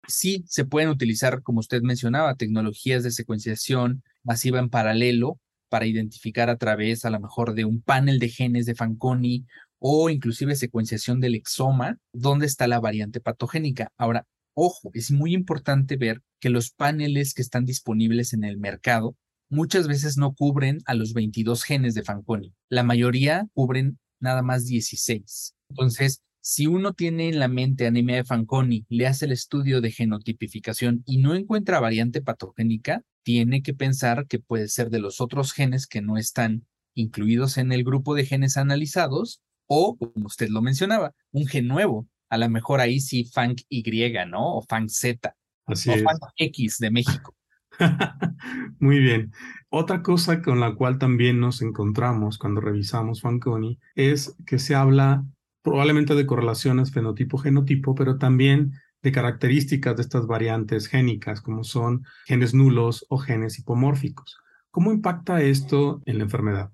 Sí, 0.06 0.44
se 0.46 0.64
pueden 0.64 0.88
utilizar, 0.88 1.42
como 1.42 1.60
usted 1.60 1.82
mencionaba, 1.82 2.34
tecnologías 2.34 3.02
de 3.02 3.10
secuenciación 3.10 4.02
masiva 4.22 4.58
en 4.58 4.70
paralelo 4.70 5.38
para 5.68 5.86
identificar 5.86 6.48
a 6.48 6.56
través 6.56 7.04
a 7.04 7.10
lo 7.10 7.20
mejor 7.20 7.54
de 7.54 7.66
un 7.66 7.82
panel 7.82 8.18
de 8.18 8.30
genes 8.30 8.64
de 8.64 8.74
Fanconi 8.74 9.44
o 9.78 10.08
inclusive 10.08 10.56
secuenciación 10.56 11.20
del 11.20 11.34
exoma, 11.34 11.98
dónde 12.12 12.46
está 12.46 12.66
la 12.66 12.80
variante 12.80 13.20
patogénica. 13.20 13.92
Ahora, 13.98 14.26
ojo, 14.58 14.90
es 14.92 15.12
muy 15.12 15.34
importante 15.34 15.96
ver 15.96 16.22
que 16.40 16.50
los 16.50 16.70
paneles 16.70 17.32
que 17.32 17.42
están 17.42 17.64
disponibles 17.64 18.32
en 18.32 18.42
el 18.44 18.58
mercado 18.58 19.16
muchas 19.48 19.86
veces 19.86 20.16
no 20.16 20.34
cubren 20.34 20.80
a 20.84 20.94
los 20.94 21.14
22 21.14 21.62
genes 21.62 21.94
de 21.94 22.02
Fanconi. 22.02 22.54
La 22.68 22.82
mayoría 22.82 23.46
cubren 23.54 23.98
nada 24.20 24.42
más 24.42 24.66
16. 24.66 25.54
Entonces, 25.70 26.22
si 26.40 26.66
uno 26.66 26.92
tiene 26.92 27.28
en 27.28 27.38
la 27.38 27.48
mente 27.48 27.86
anemia 27.86 28.16
de 28.16 28.24
Fanconi, 28.24 28.84
le 28.88 29.06
hace 29.06 29.26
el 29.26 29.32
estudio 29.32 29.80
de 29.80 29.92
genotipificación 29.92 31.02
y 31.06 31.18
no 31.18 31.34
encuentra 31.34 31.80
variante 31.80 32.20
patogénica, 32.20 33.02
tiene 33.22 33.62
que 33.62 33.74
pensar 33.74 34.26
que 34.26 34.40
puede 34.40 34.68
ser 34.68 34.90
de 34.90 34.98
los 34.98 35.20
otros 35.20 35.52
genes 35.52 35.86
que 35.86 36.02
no 36.02 36.16
están 36.16 36.66
incluidos 36.94 37.58
en 37.58 37.70
el 37.70 37.84
grupo 37.84 38.14
de 38.14 38.26
genes 38.26 38.56
analizados 38.56 39.40
o, 39.68 39.96
como 39.96 40.26
usted 40.26 40.48
lo 40.48 40.62
mencionaba, 40.62 41.14
un 41.30 41.46
gen 41.46 41.68
nuevo. 41.68 42.08
A 42.30 42.38
lo 42.38 42.48
mejor 42.48 42.80
ahí 42.80 43.00
sí 43.00 43.24
FANC 43.24 43.62
Y, 43.68 43.82
¿no? 44.28 44.56
O 44.56 44.62
FANC 44.62 44.88
Z. 44.88 45.34
Así 45.66 45.90
o 45.90 45.94
es. 45.94 46.04
X 46.36 46.78
de 46.78 46.90
México. 46.90 47.34
Muy 48.80 48.98
bien. 48.98 49.32
Otra 49.70 50.02
cosa 50.02 50.42
con 50.42 50.60
la 50.60 50.74
cual 50.74 50.98
también 50.98 51.40
nos 51.40 51.62
encontramos 51.62 52.38
cuando 52.38 52.60
revisamos 52.60 53.20
Fanconi 53.20 53.78
es 53.94 54.34
que 54.46 54.58
se 54.58 54.74
habla 54.74 55.24
probablemente 55.62 56.14
de 56.14 56.26
correlaciones 56.26 56.92
fenotipo-genotipo, 56.92 57.94
pero 57.94 58.16
también 58.18 58.72
de 59.02 59.12
características 59.12 59.96
de 59.96 60.02
estas 60.02 60.26
variantes 60.26 60.86
génicas, 60.86 61.40
como 61.40 61.64
son 61.64 62.04
genes 62.26 62.54
nulos 62.54 63.06
o 63.08 63.18
genes 63.18 63.58
hipomórficos. 63.58 64.38
¿Cómo 64.70 64.92
impacta 64.92 65.42
esto 65.42 66.02
en 66.06 66.18
la 66.18 66.24
enfermedad? 66.24 66.72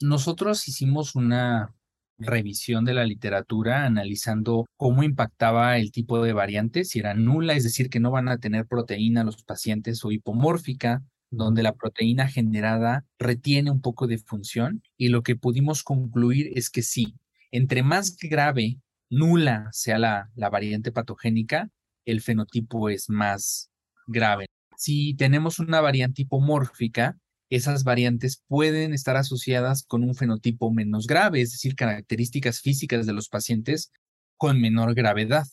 Nosotros 0.00 0.66
hicimos 0.68 1.14
una 1.14 1.74
revisión 2.20 2.84
de 2.84 2.94
la 2.94 3.04
literatura 3.04 3.84
analizando 3.84 4.66
cómo 4.76 5.02
impactaba 5.02 5.78
el 5.78 5.90
tipo 5.90 6.22
de 6.22 6.32
variante, 6.32 6.84
si 6.84 6.98
era 7.00 7.14
nula, 7.14 7.54
es 7.54 7.64
decir, 7.64 7.90
que 7.90 8.00
no 8.00 8.10
van 8.10 8.28
a 8.28 8.38
tener 8.38 8.66
proteína 8.66 9.24
los 9.24 9.42
pacientes 9.42 10.04
o 10.04 10.12
hipomórfica, 10.12 11.02
donde 11.30 11.62
la 11.62 11.74
proteína 11.74 12.28
generada 12.28 13.04
retiene 13.18 13.70
un 13.70 13.80
poco 13.80 14.06
de 14.06 14.18
función 14.18 14.82
y 14.96 15.08
lo 15.08 15.22
que 15.22 15.36
pudimos 15.36 15.82
concluir 15.82 16.50
es 16.54 16.70
que 16.70 16.82
sí, 16.82 17.14
entre 17.50 17.82
más 17.82 18.16
grave, 18.16 18.78
nula 19.08 19.68
sea 19.72 19.98
la, 19.98 20.30
la 20.34 20.50
variante 20.50 20.92
patogénica, 20.92 21.68
el 22.04 22.20
fenotipo 22.20 22.88
es 22.88 23.08
más 23.08 23.70
grave. 24.06 24.46
Si 24.76 25.14
tenemos 25.14 25.58
una 25.58 25.80
variante 25.80 26.22
hipomórfica, 26.22 27.16
esas 27.50 27.84
variantes 27.84 28.42
pueden 28.46 28.94
estar 28.94 29.16
asociadas 29.16 29.82
con 29.82 30.04
un 30.04 30.14
fenotipo 30.14 30.72
menos 30.72 31.06
grave, 31.06 31.40
es 31.40 31.50
decir, 31.50 31.74
características 31.74 32.60
físicas 32.60 33.06
de 33.06 33.12
los 33.12 33.28
pacientes 33.28 33.92
con 34.36 34.60
menor 34.60 34.94
gravedad. 34.94 35.46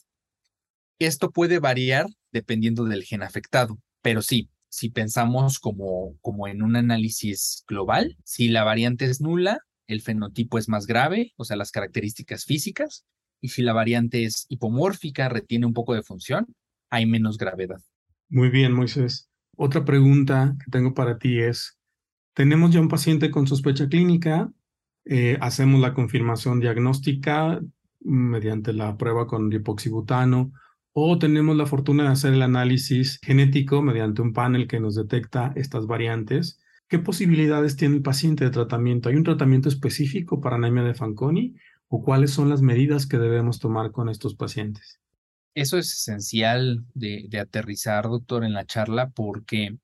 Esto 0.98 1.30
puede 1.30 1.58
variar 1.58 2.06
dependiendo 2.32 2.84
del 2.84 3.04
gen 3.04 3.22
afectado, 3.22 3.78
pero 4.00 4.22
sí, 4.22 4.50
si 4.68 4.90
pensamos 4.90 5.58
como, 5.58 6.16
como 6.20 6.46
en 6.46 6.62
un 6.62 6.76
análisis 6.76 7.64
global, 7.66 8.16
si 8.24 8.48
la 8.48 8.64
variante 8.64 9.06
es 9.06 9.20
nula, 9.20 9.60
el 9.86 10.02
fenotipo 10.02 10.58
es 10.58 10.68
más 10.68 10.86
grave, 10.86 11.32
o 11.36 11.44
sea, 11.44 11.56
las 11.56 11.70
características 11.70 12.44
físicas, 12.44 13.04
y 13.40 13.48
si 13.48 13.62
la 13.62 13.72
variante 13.72 14.24
es 14.24 14.46
hipomórfica, 14.48 15.28
retiene 15.28 15.66
un 15.66 15.72
poco 15.72 15.94
de 15.94 16.02
función, 16.02 16.46
hay 16.90 17.06
menos 17.06 17.38
gravedad. 17.38 17.80
Muy 18.28 18.50
bien, 18.50 18.72
Moisés. 18.72 19.30
Otra 19.56 19.84
pregunta 19.84 20.56
que 20.62 20.70
tengo 20.70 20.94
para 20.94 21.18
ti 21.18 21.40
es, 21.40 21.77
tenemos 22.38 22.70
ya 22.70 22.80
un 22.80 22.86
paciente 22.86 23.32
con 23.32 23.48
sospecha 23.48 23.88
clínica, 23.88 24.52
eh, 25.04 25.36
hacemos 25.40 25.80
la 25.80 25.92
confirmación 25.92 26.60
diagnóstica 26.60 27.60
mediante 27.98 28.72
la 28.72 28.96
prueba 28.96 29.26
con 29.26 29.50
dipoxibutano 29.50 30.52
o 30.92 31.18
tenemos 31.18 31.56
la 31.56 31.66
fortuna 31.66 32.04
de 32.04 32.10
hacer 32.10 32.34
el 32.34 32.42
análisis 32.42 33.18
genético 33.24 33.82
mediante 33.82 34.22
un 34.22 34.32
panel 34.32 34.68
que 34.68 34.78
nos 34.78 34.94
detecta 34.94 35.52
estas 35.56 35.88
variantes. 35.88 36.60
¿Qué 36.86 37.00
posibilidades 37.00 37.74
tiene 37.74 37.96
el 37.96 38.02
paciente 38.02 38.44
de 38.44 38.50
tratamiento? 38.50 39.08
¿Hay 39.08 39.16
un 39.16 39.24
tratamiento 39.24 39.68
específico 39.68 40.40
para 40.40 40.54
anemia 40.54 40.84
de 40.84 40.94
Fanconi 40.94 41.56
o 41.88 42.04
cuáles 42.04 42.30
son 42.30 42.50
las 42.50 42.62
medidas 42.62 43.08
que 43.08 43.18
debemos 43.18 43.58
tomar 43.58 43.90
con 43.90 44.08
estos 44.08 44.36
pacientes? 44.36 45.00
Eso 45.54 45.76
es 45.76 45.92
esencial 45.92 46.84
de 46.94 47.40
aterrizar, 47.40 48.04
doctor, 48.04 48.44
en 48.44 48.52
la 48.52 48.64
charla 48.64 49.10
porque 49.10 49.76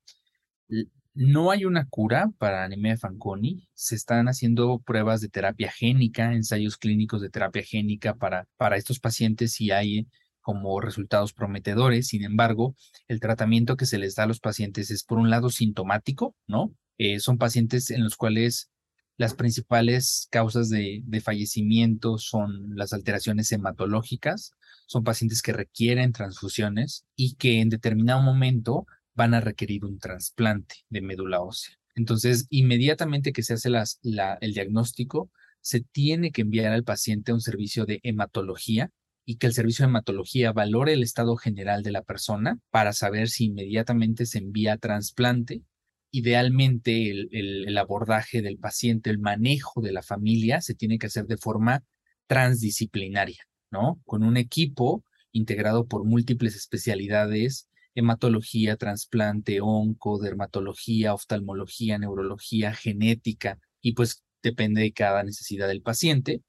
no 1.14 1.52
hay 1.52 1.64
una 1.64 1.86
cura 1.88 2.30
para 2.38 2.64
anemia 2.64 2.92
de 2.92 2.98
Fanconi. 2.98 3.68
Se 3.74 3.94
están 3.94 4.28
haciendo 4.28 4.80
pruebas 4.80 5.20
de 5.20 5.28
terapia 5.28 5.70
génica, 5.70 6.32
ensayos 6.32 6.76
clínicos 6.76 7.22
de 7.22 7.30
terapia 7.30 7.62
génica 7.62 8.14
para, 8.14 8.48
para 8.56 8.76
estos 8.76 8.98
pacientes 8.98 9.60
y 9.60 9.70
hay 9.70 10.08
como 10.40 10.80
resultados 10.80 11.32
prometedores. 11.32 12.08
Sin 12.08 12.24
embargo, 12.24 12.74
el 13.06 13.20
tratamiento 13.20 13.76
que 13.76 13.86
se 13.86 13.98
les 13.98 14.16
da 14.16 14.24
a 14.24 14.26
los 14.26 14.40
pacientes 14.40 14.90
es, 14.90 15.04
por 15.04 15.18
un 15.18 15.30
lado, 15.30 15.50
sintomático, 15.50 16.34
¿no? 16.48 16.74
Eh, 16.98 17.20
son 17.20 17.38
pacientes 17.38 17.90
en 17.90 18.02
los 18.02 18.16
cuales 18.16 18.70
las 19.16 19.34
principales 19.34 20.26
causas 20.30 20.68
de, 20.68 21.00
de 21.04 21.20
fallecimiento 21.20 22.18
son 22.18 22.74
las 22.74 22.92
alteraciones 22.92 23.52
hematológicas, 23.52 24.52
son 24.86 25.04
pacientes 25.04 25.42
que 25.42 25.52
requieren 25.52 26.12
transfusiones 26.12 27.06
y 27.14 27.36
que 27.36 27.60
en 27.60 27.68
determinado 27.68 28.20
momento 28.20 28.86
van 29.14 29.34
a 29.34 29.40
requerir 29.40 29.84
un 29.84 29.98
trasplante 29.98 30.76
de 30.88 31.00
médula 31.00 31.40
ósea. 31.40 31.76
Entonces, 31.94 32.46
inmediatamente 32.50 33.32
que 33.32 33.42
se 33.42 33.54
hace 33.54 33.68
el 33.68 34.54
diagnóstico, 34.54 35.30
se 35.60 35.80
tiene 35.80 36.32
que 36.32 36.42
enviar 36.42 36.72
al 36.72 36.84
paciente 36.84 37.30
a 37.30 37.34
un 37.34 37.40
servicio 37.40 37.86
de 37.86 38.00
hematología 38.02 38.90
y 39.24 39.36
que 39.36 39.46
el 39.46 39.54
servicio 39.54 39.84
de 39.84 39.90
hematología 39.90 40.52
valore 40.52 40.92
el 40.92 41.02
estado 41.02 41.36
general 41.36 41.82
de 41.82 41.92
la 41.92 42.02
persona 42.02 42.58
para 42.70 42.92
saber 42.92 43.28
si 43.28 43.46
inmediatamente 43.46 44.26
se 44.26 44.38
envía 44.38 44.74
a 44.74 44.78
trasplante. 44.78 45.62
Idealmente, 46.10 47.10
el, 47.10 47.28
el 47.32 47.78
abordaje 47.78 48.42
del 48.42 48.58
paciente, 48.58 49.10
el 49.10 49.18
manejo 49.18 49.80
de 49.80 49.92
la 49.92 50.02
familia 50.02 50.60
se 50.60 50.74
tiene 50.74 50.98
que 50.98 51.06
hacer 51.06 51.26
de 51.26 51.38
forma 51.38 51.82
transdisciplinaria, 52.26 53.44
¿no? 53.70 54.00
Con 54.04 54.22
un 54.22 54.36
equipo 54.36 55.04
integrado 55.32 55.86
por 55.86 56.04
múltiples 56.04 56.54
especialidades 56.54 57.68
hematología, 57.94 58.76
trasplante, 58.76 59.60
onco, 59.60 60.18
dermatología, 60.18 61.14
oftalmología, 61.14 61.98
neurología, 61.98 62.74
genética, 62.74 63.58
y 63.80 63.92
pues 63.92 64.24
depende 64.42 64.82
de 64.82 64.92
cada 64.92 65.22
necesidad 65.22 65.68
del 65.68 65.82
paciente. 65.82 66.42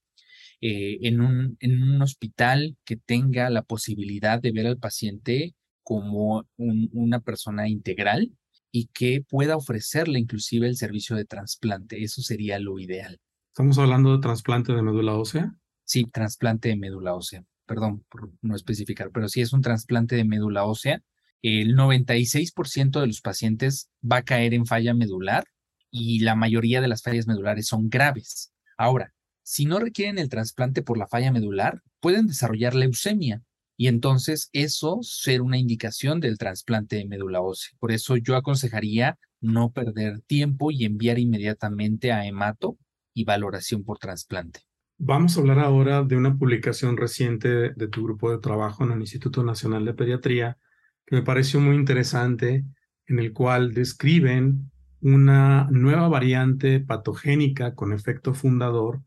Eh, 0.61 0.99
en, 1.01 1.21
un, 1.21 1.57
en 1.59 1.83
un 1.83 2.01
hospital 2.01 2.77
que 2.85 2.95
tenga 2.95 3.49
la 3.49 3.61
posibilidad 3.61 4.41
de 4.41 4.51
ver 4.51 4.67
al 4.67 4.77
paciente 4.77 5.53
como 5.83 6.47
una 6.57 7.19
persona 7.19 7.67
integral 7.67 8.31
y 8.71 8.87
que 8.87 9.23
pueda 9.27 9.55
ofrecerle 9.55 10.19
inclusive 10.19 10.67
el 10.67 10.75
servicio 10.75 11.15
de 11.15 11.25
trasplante. 11.25 12.03
Eso 12.03 12.21
sería 12.21 12.57
lo 12.57 12.79
ideal. 12.79 13.19
¿Estamos 13.49 13.77
hablando 13.77 14.13
de 14.13 14.21
trasplante 14.21 14.73
de 14.73 14.81
médula 14.81 15.13
ósea? 15.13 15.55
Sí, 15.83 16.05
trasplante 16.05 16.69
de 16.69 16.75
médula 16.75 17.13
ósea. 17.13 17.43
Perdón 17.67 18.03
por 18.09 18.31
no 18.41 18.55
especificar, 18.55 19.11
pero 19.11 19.29
sí 19.29 19.41
es 19.41 19.53
un 19.53 19.61
trasplante 19.61 20.15
de 20.15 20.25
médula 20.25 20.65
ósea 20.65 21.03
el 21.45 21.75
96% 21.75 22.99
de 22.99 23.07
los 23.07 23.21
pacientes 23.21 23.91
va 24.01 24.17
a 24.17 24.23
caer 24.23 24.55
en 24.55 24.65
falla 24.65 24.95
medular 24.95 25.45
y 25.91 26.19
la 26.21 26.35
mayoría 26.35 26.81
de 26.81 26.87
las 26.87 27.03
fallas 27.03 27.27
medulares 27.27 27.67
son 27.67 27.87
graves. 27.87 28.51
Ahora, 28.77 29.13
si 29.43 29.65
no 29.65 29.77
requieren 29.77 30.17
el 30.17 30.27
trasplante 30.27 30.81
por 30.81 30.97
la 30.97 31.07
falla 31.07 31.31
medular, 31.31 31.83
pueden 31.99 32.25
desarrollar 32.25 32.73
leucemia 32.73 33.43
y 33.77 33.87
entonces 33.87 34.49
eso 34.53 34.99
ser 35.03 35.43
una 35.43 35.59
indicación 35.59 36.19
del 36.19 36.39
trasplante 36.39 36.95
de 36.95 37.05
médula 37.05 37.41
ósea. 37.41 37.77
Por 37.79 37.91
eso 37.91 38.17
yo 38.17 38.35
aconsejaría 38.35 39.19
no 39.39 39.71
perder 39.71 40.21
tiempo 40.21 40.71
y 40.71 40.83
enviar 40.83 41.19
inmediatamente 41.19 42.11
a 42.11 42.25
hemato 42.25 42.79
y 43.13 43.23
valoración 43.23 43.83
por 43.83 43.99
trasplante. 43.99 44.61
Vamos 44.97 45.37
a 45.37 45.41
hablar 45.41 45.59
ahora 45.59 46.03
de 46.03 46.15
una 46.15 46.35
publicación 46.35 46.97
reciente 46.97 47.69
de 47.69 47.87
tu 47.87 48.03
grupo 48.03 48.31
de 48.31 48.39
trabajo 48.39 48.83
en 48.83 48.93
el 48.93 49.01
Instituto 49.01 49.43
Nacional 49.43 49.85
de 49.85 49.93
Pediatría 49.93 50.57
que 51.05 51.15
me 51.15 51.21
pareció 51.21 51.59
muy 51.59 51.75
interesante, 51.75 52.65
en 53.07 53.19
el 53.19 53.33
cual 53.33 53.73
describen 53.73 54.71
una 55.01 55.67
nueva 55.69 56.07
variante 56.07 56.79
patogénica 56.79 57.75
con 57.75 57.93
efecto 57.93 58.33
fundador 58.33 59.01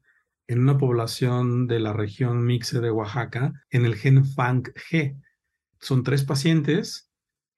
en 0.46 0.60
una 0.60 0.78
población 0.78 1.66
de 1.66 1.80
la 1.80 1.92
región 1.92 2.44
Mixe 2.44 2.80
de 2.80 2.90
Oaxaca 2.90 3.52
en 3.70 3.84
el 3.84 3.96
gen 3.96 4.24
FANG-G. 4.24 5.20
Son 5.80 6.02
tres 6.02 6.24
pacientes 6.24 7.10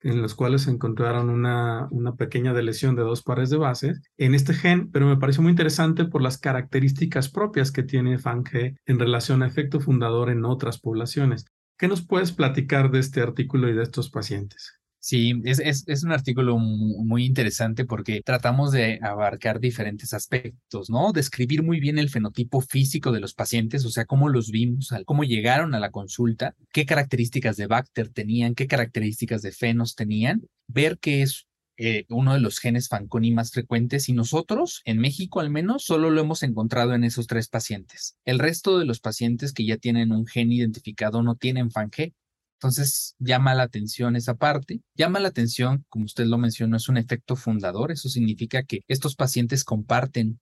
en 0.03 0.23
los 0.23 0.35
cuales 0.35 0.63
se 0.63 0.71
encontraron 0.71 1.29
una, 1.29 1.87
una 1.91 2.17
pequeña 2.17 2.55
delesión 2.55 2.97
de 2.97 3.03
dos 3.03 3.23
pares 3.23 3.51
de 3.51 3.59
bases 3.59 4.01
en 4.17 4.35
este 4.35 4.55
gen, 4.55 4.91
pero 4.91 5.07
me 5.07 5.19
pareció 5.19 5.43
muy 5.43 5.51
interesante 5.51 6.07
por 6.07 6.23
las 6.23 6.39
características 6.39 7.29
propias 7.29 7.71
que 7.71 7.83
tiene 7.83 8.19
FANG-G 8.19 8.79
en 8.87 8.99
relación 8.99 9.43
a 9.43 9.47
efecto 9.47 9.81
fundador 9.81 10.31
en 10.31 10.45
otras 10.45 10.81
poblaciones. 10.81 11.45
¿Qué 11.81 11.89
nos 11.89 12.03
puedes 12.03 12.31
platicar 12.31 12.91
de 12.91 12.99
este 12.99 13.23
artículo 13.23 13.71
y 13.71 13.73
de 13.73 13.83
estos 13.83 14.11
pacientes? 14.11 14.75
Sí, 14.99 15.33
es, 15.47 16.05
un 16.05 16.13
artículo 16.13 16.59
muy 16.59 17.25
interesante 17.25 17.87
porque 17.87 18.21
tratamos 18.23 18.71
de 18.71 18.99
abarcar 19.01 19.61
diferentes 19.61 20.13
aspectos, 20.13 20.91
¿no? 20.91 21.13
Describir 21.13 21.63
muy 21.63 21.81
bien 21.81 21.99
el 21.99 22.11
fenotipo 22.11 22.61
físico 22.61 23.13
de 23.13 23.21
los 23.21 23.33
pacientes, 23.33 23.87
o 23.87 23.89
sea, 23.89 24.05
cómo 24.05 24.29
los 24.29 24.51
vimos, 24.51 24.93
cómo 25.07 25.25
llegaron 25.25 25.75
a 25.75 25.81
la 25.81 25.91
consulta, 25.91 26.55
qué 26.71 26.85
características 26.85 27.57
de 27.57 27.67
Bacter 27.67 28.11
tenían, 28.11 28.55
qué 28.55 28.67
características 28.67 29.41
de 29.41 29.53
Fenos 29.53 29.95
tenían, 29.95 30.43
ver 30.67 30.99
qué 30.99 31.23
es 31.23 31.47
eh, 31.83 32.05
uno 32.11 32.35
de 32.35 32.41
los 32.41 32.59
genes 32.59 32.89
Fanconi 32.89 33.31
más 33.31 33.53
frecuentes 33.53 34.11
y 34.11 34.13
nosotros, 34.13 34.83
en 34.85 34.99
México 34.99 35.41
al 35.41 35.49
menos, 35.49 35.83
solo 35.83 36.11
lo 36.11 36.21
hemos 36.21 36.43
encontrado 36.43 36.93
en 36.93 37.05
esos 37.05 37.27
tres 37.27 37.49
pacientes. 37.49 38.19
El 38.27 38.39
resto 38.39 38.79
de 38.79 38.85
los 38.85 39.01
pacientes 39.01 39.55
que 39.55 39.65
ya 39.65 39.79
tienen 39.79 40.13
un 40.13 40.27
gen 40.27 40.53
identificado 40.53 41.23
no 41.23 41.37
tienen 41.37 41.71
FANG. 41.71 42.13
Entonces 42.59 43.17
llama 43.19 43.55
la 43.55 43.63
atención 43.63 44.15
esa 44.15 44.35
parte. 44.35 44.83
Llama 44.95 45.21
la 45.21 45.29
atención, 45.29 45.87
como 45.89 46.05
usted 46.05 46.27
lo 46.27 46.37
mencionó, 46.37 46.77
es 46.77 46.91
un 46.91 46.99
efecto 46.99 47.35
fundador. 47.35 47.93
Eso 47.93 48.11
significa 48.11 48.63
que 48.63 48.83
estos 48.87 49.17
pacientes 49.17 49.65
comparten 49.65 50.39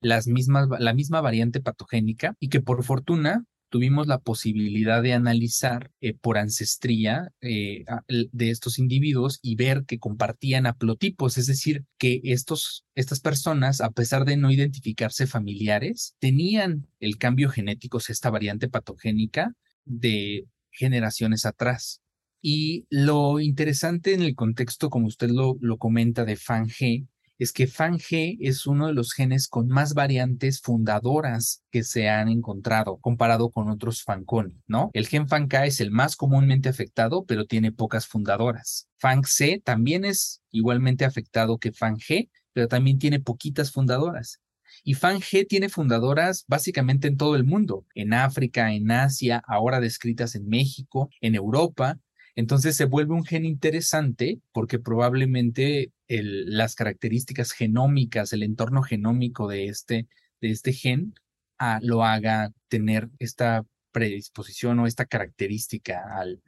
las 0.00 0.28
mismas, 0.28 0.68
la 0.78 0.94
misma 0.94 1.20
variante 1.20 1.60
patogénica 1.60 2.36
y 2.38 2.48
que 2.48 2.60
por 2.60 2.84
fortuna 2.84 3.44
tuvimos 3.68 4.06
la 4.06 4.18
posibilidad 4.18 5.02
de 5.02 5.12
analizar 5.12 5.90
eh, 6.00 6.14
por 6.14 6.38
ancestría 6.38 7.32
eh, 7.40 7.84
de 8.08 8.50
estos 8.50 8.78
individuos 8.78 9.38
y 9.42 9.56
ver 9.56 9.84
que 9.84 9.98
compartían 9.98 10.66
haplotipos, 10.66 11.38
es 11.38 11.46
decir, 11.46 11.84
que 11.98 12.20
estos, 12.24 12.84
estas 12.94 13.20
personas, 13.20 13.80
a 13.80 13.90
pesar 13.90 14.24
de 14.24 14.36
no 14.36 14.50
identificarse 14.50 15.26
familiares, 15.26 16.14
tenían 16.18 16.86
el 17.00 17.18
cambio 17.18 17.50
genético, 17.50 17.98
esta 17.98 18.30
variante 18.30 18.68
patogénica 18.68 19.52
de 19.84 20.46
generaciones 20.70 21.46
atrás. 21.46 22.00
Y 22.42 22.86
lo 22.90 23.40
interesante 23.40 24.14
en 24.14 24.22
el 24.22 24.34
contexto, 24.34 24.90
como 24.90 25.06
usted 25.06 25.30
lo, 25.30 25.56
lo 25.60 25.78
comenta, 25.78 26.24
de 26.24 26.36
FANG, 26.36 27.08
es 27.38 27.52
que 27.52 27.66
FANG 27.66 28.00
es 28.40 28.66
uno 28.66 28.86
de 28.86 28.94
los 28.94 29.12
genes 29.12 29.48
con 29.48 29.68
más 29.68 29.94
variantes 29.94 30.60
fundadoras 30.60 31.62
que 31.70 31.82
se 31.82 32.08
han 32.08 32.28
encontrado 32.28 32.98
comparado 32.98 33.50
con 33.50 33.68
otros 33.68 34.02
Fanconi, 34.02 34.62
¿no? 34.66 34.90
El 34.94 35.06
gen 35.06 35.28
FANK 35.28 35.54
es 35.64 35.80
el 35.80 35.90
más 35.90 36.16
comúnmente 36.16 36.68
afectado, 36.68 37.24
pero 37.24 37.44
tiene 37.44 37.72
pocas 37.72 38.06
fundadoras. 38.06 38.88
FANG-C 38.98 39.60
también 39.64 40.04
es 40.04 40.42
igualmente 40.50 41.04
afectado 41.04 41.58
que 41.58 41.72
FANG, 41.72 42.30
pero 42.52 42.68
también 42.68 42.98
tiene 42.98 43.20
poquitas 43.20 43.70
fundadoras. 43.70 44.40
Y 44.82 44.94
FANG 44.94 45.46
tiene 45.48 45.68
fundadoras 45.68 46.44
básicamente 46.48 47.08
en 47.08 47.16
todo 47.16 47.36
el 47.36 47.44
mundo, 47.44 47.86
en 47.94 48.14
África, 48.14 48.72
en 48.72 48.90
Asia, 48.90 49.42
ahora 49.46 49.80
descritas 49.80 50.34
en 50.34 50.48
México, 50.48 51.10
en 51.20 51.34
Europa, 51.34 51.98
entonces 52.36 52.76
se 52.76 52.84
vuelve 52.84 53.14
un 53.14 53.24
gen 53.24 53.46
interesante 53.46 54.40
porque 54.52 54.78
probablemente 54.78 55.90
las 56.06 56.74
características 56.74 57.52
genómicas, 57.52 58.32
el 58.32 58.42
entorno 58.42 58.82
genómico 58.82 59.48
de 59.48 59.68
este, 59.68 60.06
de 60.40 60.50
este 60.50 60.72
gen 60.72 61.14
ah, 61.58 61.80
lo 61.82 62.04
haga 62.04 62.52
tener 62.68 63.08
esta 63.18 63.64
predisposición 63.90 64.78
o 64.78 64.86
esta 64.86 65.06
característica 65.06 66.04
al 66.14 66.42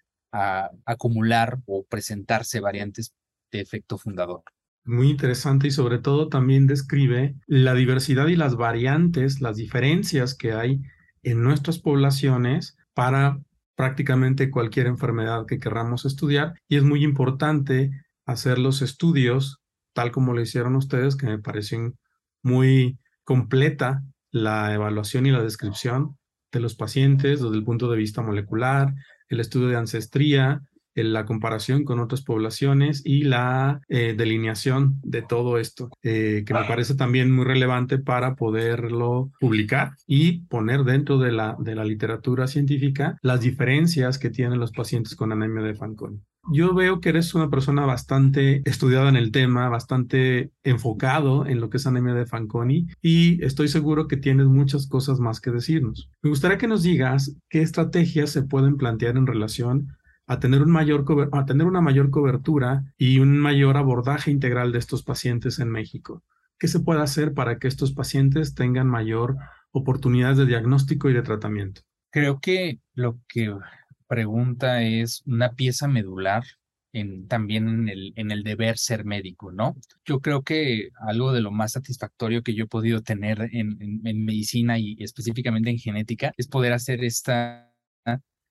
acumular 0.84 1.58
o 1.64 1.84
presentarse 1.84 2.60
variantes 2.60 3.14
de 3.50 3.60
efecto 3.60 3.96
fundador. 3.96 4.42
Muy 4.84 5.08
interesante 5.08 5.68
y 5.68 5.70
sobre 5.70 5.98
todo 5.98 6.28
también 6.28 6.66
describe 6.66 7.34
la 7.46 7.72
diversidad 7.72 8.26
y 8.26 8.36
las 8.36 8.56
variantes, 8.56 9.40
las 9.40 9.56
diferencias 9.56 10.34
que 10.34 10.52
hay 10.52 10.82
en 11.22 11.42
nuestras 11.42 11.78
poblaciones 11.78 12.76
para 12.92 13.40
prácticamente 13.78 14.50
cualquier 14.50 14.88
enfermedad 14.88 15.46
que 15.46 15.60
querramos 15.60 16.04
estudiar 16.04 16.54
y 16.66 16.78
es 16.78 16.82
muy 16.82 17.04
importante 17.04 17.92
hacer 18.26 18.58
los 18.58 18.82
estudios 18.82 19.60
tal 19.92 20.10
como 20.10 20.32
lo 20.32 20.40
hicieron 20.40 20.74
ustedes, 20.74 21.16
que 21.16 21.26
me 21.26 21.38
parecen 21.38 21.96
muy 22.42 22.98
completa 23.22 24.02
la 24.30 24.74
evaluación 24.74 25.26
y 25.26 25.30
la 25.30 25.42
descripción 25.42 26.18
de 26.52 26.60
los 26.60 26.74
pacientes 26.74 27.40
desde 27.40 27.54
el 27.54 27.64
punto 27.64 27.88
de 27.88 27.96
vista 27.96 28.20
molecular, 28.20 28.94
el 29.28 29.38
estudio 29.38 29.68
de 29.68 29.76
ancestría, 29.76 30.60
la 31.04 31.24
comparación 31.26 31.84
con 31.84 32.00
otras 32.00 32.22
poblaciones 32.22 33.02
y 33.04 33.22
la 33.22 33.80
eh, 33.88 34.14
delineación 34.16 35.00
de 35.02 35.22
todo 35.22 35.58
esto, 35.58 35.90
eh, 36.02 36.44
que 36.46 36.54
me 36.54 36.64
parece 36.64 36.94
también 36.94 37.30
muy 37.30 37.44
relevante 37.44 37.98
para 37.98 38.34
poderlo 38.34 39.30
publicar 39.40 39.92
y 40.06 40.40
poner 40.46 40.84
dentro 40.84 41.18
de 41.18 41.32
la, 41.32 41.56
de 41.58 41.74
la 41.74 41.84
literatura 41.84 42.46
científica 42.46 43.18
las 43.22 43.40
diferencias 43.40 44.18
que 44.18 44.30
tienen 44.30 44.60
los 44.60 44.72
pacientes 44.72 45.14
con 45.14 45.32
anemia 45.32 45.62
de 45.62 45.74
Fanconi. 45.74 46.20
Yo 46.50 46.72
veo 46.72 47.00
que 47.00 47.10
eres 47.10 47.34
una 47.34 47.50
persona 47.50 47.84
bastante 47.84 48.62
estudiada 48.64 49.10
en 49.10 49.16
el 49.16 49.32
tema, 49.32 49.68
bastante 49.68 50.50
enfocado 50.64 51.46
en 51.46 51.60
lo 51.60 51.68
que 51.68 51.76
es 51.76 51.86
anemia 51.86 52.14
de 52.14 52.24
Fanconi 52.24 52.86
y 53.02 53.44
estoy 53.44 53.68
seguro 53.68 54.08
que 54.08 54.16
tienes 54.16 54.46
muchas 54.46 54.86
cosas 54.86 55.20
más 55.20 55.40
que 55.40 55.50
decirnos. 55.50 56.08
Me 56.22 56.30
gustaría 56.30 56.56
que 56.56 56.66
nos 56.66 56.82
digas 56.82 57.36
qué 57.50 57.60
estrategias 57.60 58.30
se 58.30 58.42
pueden 58.42 58.78
plantear 58.78 59.18
en 59.18 59.26
relación 59.26 59.88
a 60.28 60.38
tener, 60.38 60.62
un 60.62 60.70
mayor 60.70 61.04
a 61.32 61.46
tener 61.46 61.66
una 61.66 61.80
mayor 61.80 62.10
cobertura 62.10 62.84
y 62.98 63.18
un 63.18 63.38
mayor 63.38 63.78
abordaje 63.78 64.30
integral 64.30 64.72
de 64.72 64.78
estos 64.78 65.02
pacientes 65.02 65.58
en 65.58 65.70
México. 65.70 66.22
¿Qué 66.58 66.68
se 66.68 66.80
puede 66.80 67.00
hacer 67.00 67.32
para 67.32 67.58
que 67.58 67.66
estos 67.66 67.92
pacientes 67.92 68.54
tengan 68.54 68.88
mayor 68.88 69.36
oportunidades 69.70 70.36
de 70.36 70.46
diagnóstico 70.46 71.08
y 71.08 71.14
de 71.14 71.22
tratamiento? 71.22 71.80
Creo 72.10 72.40
que 72.40 72.80
lo 72.94 73.20
que 73.26 73.54
pregunta 74.06 74.82
es 74.82 75.22
una 75.24 75.52
pieza 75.52 75.88
medular 75.88 76.44
en, 76.92 77.26
también 77.26 77.88
en 77.88 78.30
el, 78.30 78.42
deber 78.42 78.76
ser 78.76 79.04
médico, 79.04 79.50
¿no? 79.50 79.76
Yo 80.04 80.20
creo 80.20 80.42
que 80.42 80.90
algo 81.06 81.32
de 81.32 81.40
lo 81.40 81.50
más 81.50 81.72
satisfactorio 81.72 82.42
que 82.42 82.54
yo 82.54 82.64
he 82.64 82.68
podido 82.68 83.02
tener 83.02 83.48
en, 83.52 83.78
en, 83.80 84.24
medicina 84.24 84.78
y 84.78 84.96
específicamente 84.98 85.70
en 85.70 85.78
genética 85.78 86.32
es 86.36 86.48
poder 86.48 86.72
hacer 86.72 87.04
esta 87.04 87.72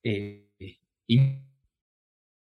eh, 0.04 0.48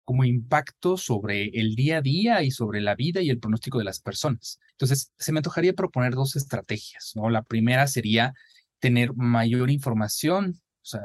como 0.05 0.23
impacto 0.23 0.97
sobre 0.97 1.45
el 1.59 1.75
día 1.75 1.97
a 1.97 2.01
día 2.01 2.43
y 2.43 2.51
sobre 2.51 2.81
la 2.81 2.95
vida 2.95 3.21
y 3.21 3.29
el 3.29 3.39
pronóstico 3.39 3.79
de 3.79 3.85
las 3.85 3.99
personas. 3.99 4.59
Entonces, 4.71 5.11
se 5.17 5.31
me 5.31 5.39
antojaría 5.39 5.73
proponer 5.73 6.13
dos 6.13 6.35
estrategias, 6.35 7.13
¿no? 7.15 7.29
La 7.29 7.43
primera 7.43 7.87
sería 7.87 8.33
tener 8.79 9.13
mayor 9.15 9.69
información, 9.69 10.61
o 10.81 10.85
sea, 10.85 11.01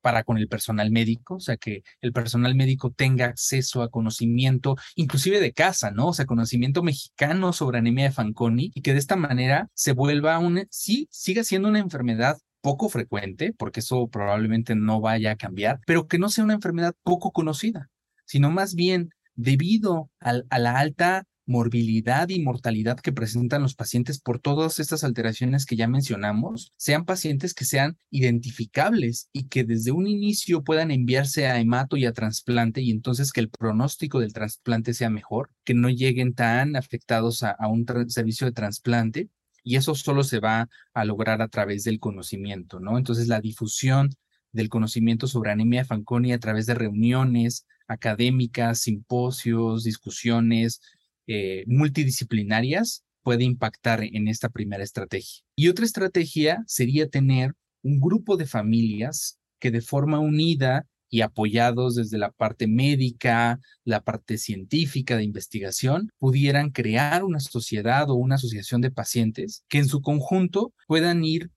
para 0.00 0.24
con 0.24 0.38
el 0.38 0.48
personal 0.48 0.90
médico, 0.90 1.34
o 1.34 1.40
sea, 1.40 1.56
que 1.56 1.82
el 2.00 2.12
personal 2.12 2.54
médico 2.54 2.90
tenga 2.90 3.26
acceso 3.26 3.82
a 3.82 3.90
conocimiento, 3.90 4.76
inclusive 4.94 5.40
de 5.40 5.52
casa, 5.52 5.90
¿no? 5.90 6.08
O 6.08 6.12
sea, 6.14 6.26
conocimiento 6.26 6.82
mexicano 6.82 7.52
sobre 7.52 7.78
anemia 7.78 8.04
de 8.04 8.12
Fanconi 8.12 8.70
y 8.74 8.82
que 8.82 8.92
de 8.92 8.98
esta 9.00 9.16
manera 9.16 9.68
se 9.74 9.92
vuelva 9.92 10.38
un, 10.38 10.66
sí, 10.70 11.08
siga 11.10 11.44
siendo 11.44 11.68
una 11.68 11.80
enfermedad 11.80 12.38
poco 12.60 12.88
frecuente, 12.88 13.52
porque 13.52 13.80
eso 13.80 14.08
probablemente 14.08 14.74
no 14.74 15.00
vaya 15.00 15.32
a 15.32 15.36
cambiar, 15.36 15.80
pero 15.86 16.08
que 16.08 16.18
no 16.18 16.28
sea 16.28 16.44
una 16.44 16.54
enfermedad 16.54 16.94
poco 17.02 17.30
conocida 17.32 17.90
sino 18.28 18.50
más 18.50 18.74
bien 18.74 19.10
debido 19.34 20.10
a 20.20 20.58
la 20.58 20.78
alta 20.78 21.24
morbilidad 21.48 22.28
y 22.28 22.42
mortalidad 22.42 23.00
que 23.00 23.10
presentan 23.10 23.62
los 23.62 23.74
pacientes 23.74 24.20
por 24.20 24.38
todas 24.38 24.78
estas 24.78 25.02
alteraciones 25.02 25.64
que 25.64 25.76
ya 25.76 25.88
mencionamos, 25.88 26.74
sean 26.76 27.06
pacientes 27.06 27.54
que 27.54 27.64
sean 27.64 27.96
identificables 28.10 29.30
y 29.32 29.48
que 29.48 29.64
desde 29.64 29.90
un 29.90 30.06
inicio 30.06 30.62
puedan 30.62 30.90
enviarse 30.90 31.46
a 31.46 31.58
hemato 31.58 31.96
y 31.96 32.04
a 32.04 32.12
trasplante 32.12 32.82
y 32.82 32.90
entonces 32.90 33.32
que 33.32 33.40
el 33.40 33.48
pronóstico 33.48 34.20
del 34.20 34.34
trasplante 34.34 34.92
sea 34.92 35.08
mejor, 35.08 35.50
que 35.64 35.72
no 35.72 35.88
lleguen 35.88 36.34
tan 36.34 36.76
afectados 36.76 37.42
a, 37.42 37.56
un 37.66 37.86
servicio 38.08 38.46
de 38.46 38.52
trasplante 38.52 39.30
y 39.64 39.76
eso 39.76 39.94
solo 39.94 40.24
se 40.24 40.40
va 40.40 40.68
a 40.92 41.04
lograr 41.06 41.40
a 41.40 41.48
través 41.48 41.82
del 41.82 41.98
conocimiento, 41.98 42.78
¿no? 42.78 42.98
Entonces 42.98 43.26
la 43.26 43.40
difusión 43.40 44.10
del 44.52 44.68
conocimiento 44.68 45.26
sobre 45.26 45.50
anemia 45.50 45.80
de 45.80 45.86
Fanconi 45.86 46.32
a 46.32 46.38
través 46.38 46.66
de 46.66 46.74
reuniones, 46.74 47.66
académicas, 47.88 48.80
simposios, 48.80 49.84
discusiones 49.84 50.80
eh, 51.26 51.64
multidisciplinarias 51.66 53.04
puede 53.22 53.44
impactar 53.44 54.02
en 54.02 54.28
esta 54.28 54.48
primera 54.48 54.82
estrategia. 54.82 55.42
Y 55.56 55.68
otra 55.68 55.84
estrategia 55.84 56.64
sería 56.66 57.08
tener 57.08 57.54
un 57.82 58.00
grupo 58.00 58.36
de 58.36 58.46
familias 58.46 59.38
que 59.58 59.70
de 59.70 59.80
forma 59.80 60.20
unida 60.20 60.86
y 61.10 61.22
apoyados 61.22 61.96
desde 61.96 62.18
la 62.18 62.30
parte 62.30 62.66
médica, 62.66 63.60
la 63.84 64.02
parte 64.02 64.38
científica 64.38 65.16
de 65.16 65.24
investigación, 65.24 66.10
pudieran 66.18 66.70
crear 66.70 67.24
una 67.24 67.40
sociedad 67.40 68.08
o 68.10 68.14
una 68.14 68.36
asociación 68.36 68.80
de 68.80 68.90
pacientes 68.90 69.64
que 69.68 69.78
en 69.78 69.88
su 69.88 70.00
conjunto 70.00 70.72
puedan 70.86 71.24
ir 71.24 71.50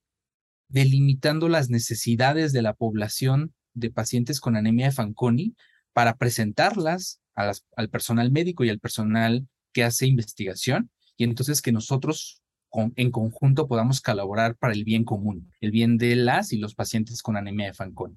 delimitando 0.68 1.48
las 1.48 1.70
necesidades 1.70 2.52
de 2.52 2.62
la 2.62 2.74
población 2.74 3.54
de 3.74 3.90
pacientes 3.90 4.40
con 4.40 4.56
anemia 4.56 4.86
de 4.86 4.92
Fanconi 4.92 5.54
para 5.92 6.16
presentarlas 6.16 7.20
al 7.34 7.88
personal 7.90 8.30
médico 8.30 8.64
y 8.64 8.68
al 8.68 8.78
personal 8.78 9.46
que 9.72 9.84
hace 9.84 10.06
investigación 10.06 10.90
y 11.16 11.24
entonces 11.24 11.62
que 11.62 11.72
nosotros 11.72 12.42
en 12.96 13.10
conjunto 13.10 13.68
podamos 13.68 14.00
colaborar 14.00 14.56
para 14.56 14.72
el 14.72 14.84
bien 14.84 15.04
común, 15.04 15.52
el 15.60 15.70
bien 15.70 15.98
de 15.98 16.16
las 16.16 16.52
y 16.52 16.58
los 16.58 16.74
pacientes 16.74 17.22
con 17.22 17.36
anemia 17.36 17.66
de 17.66 17.74
Fanconi. 17.74 18.16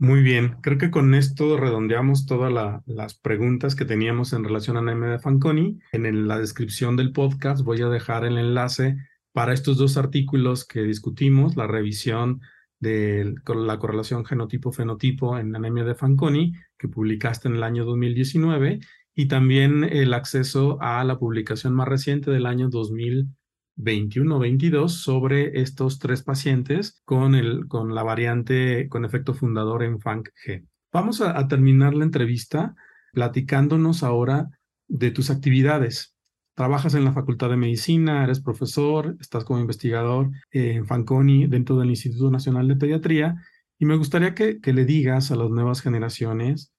Muy 0.00 0.22
bien, 0.22 0.56
creo 0.60 0.78
que 0.78 0.92
con 0.92 1.14
esto 1.14 1.56
redondeamos 1.56 2.26
todas 2.26 2.82
las 2.86 3.14
preguntas 3.14 3.74
que 3.74 3.84
teníamos 3.84 4.32
en 4.32 4.44
relación 4.44 4.76
a 4.76 4.80
anemia 4.80 5.10
de 5.10 5.18
Fanconi. 5.18 5.80
En 5.90 6.28
la 6.28 6.38
descripción 6.38 6.96
del 6.96 7.12
podcast 7.12 7.64
voy 7.64 7.82
a 7.82 7.88
dejar 7.88 8.24
el 8.24 8.38
enlace 8.38 8.96
para 9.32 9.52
estos 9.52 9.76
dos 9.76 9.96
artículos 9.96 10.64
que 10.64 10.82
discutimos, 10.82 11.56
la 11.56 11.66
revisión 11.66 12.40
de 12.78 13.34
la 13.46 13.78
correlación 13.78 14.24
genotipo-fenotipo 14.24 15.36
en 15.36 15.56
anemia 15.56 15.82
de 15.82 15.96
Fanconi, 15.96 16.52
que 16.78 16.88
publicaste 16.88 17.48
en 17.48 17.56
el 17.56 17.62
año 17.62 17.84
2019, 17.84 18.80
y 19.14 19.26
también 19.26 19.82
el 19.82 20.14
acceso 20.14 20.78
a 20.80 21.02
la 21.02 21.18
publicación 21.18 21.74
más 21.74 21.88
reciente 21.88 22.30
del 22.30 22.46
año 22.46 22.70
2021-22 22.70 24.90
sobre 24.90 25.60
estos 25.60 25.98
tres 25.98 26.22
pacientes 26.22 27.02
con, 27.04 27.34
el, 27.34 27.66
con 27.66 27.96
la 27.96 28.04
variante 28.04 28.88
con 28.88 29.04
efecto 29.04 29.34
fundador 29.34 29.82
en 29.82 29.98
FANC-G. 29.98 30.68
Vamos 30.92 31.20
a, 31.20 31.36
a 31.36 31.48
terminar 31.48 31.94
la 31.94 32.04
entrevista 32.04 32.76
platicándonos 33.12 34.04
ahora 34.04 34.50
de 34.86 35.10
tus 35.10 35.30
actividades. 35.30 36.14
Trabajas 36.54 36.94
en 36.94 37.04
la 37.04 37.12
Facultad 37.12 37.50
de 37.50 37.56
Medicina, 37.56 38.22
eres 38.22 38.38
profesor, 38.40 39.16
estás 39.20 39.42
como 39.44 39.58
investigador 39.58 40.30
en 40.52 40.86
Fanconi 40.86 41.48
dentro 41.48 41.76
del 41.76 41.90
Instituto 41.90 42.30
Nacional 42.30 42.68
de 42.68 42.76
Pediatría 42.76 43.42
y 43.78 43.86
me 43.86 43.96
gustaría 43.96 44.34
que, 44.34 44.60
que 44.60 44.72
le 44.72 44.84
digas 44.84 45.30
a 45.30 45.36
las 45.36 45.50
nuevas 45.50 45.80
generaciones 45.80 46.72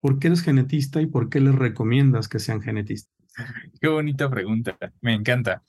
por 0.00 0.18
qué 0.18 0.28
eres 0.28 0.42
genetista 0.42 1.00
y 1.00 1.06
por 1.06 1.28
qué 1.28 1.40
les 1.40 1.54
recomiendas 1.54 2.28
que 2.28 2.38
sean 2.38 2.60
genetistas. 2.60 3.12
Qué 3.80 3.88
bonita 3.88 4.30
pregunta, 4.30 4.78
me 5.00 5.14
encanta. 5.14 5.64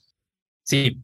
Sí, 0.62 1.02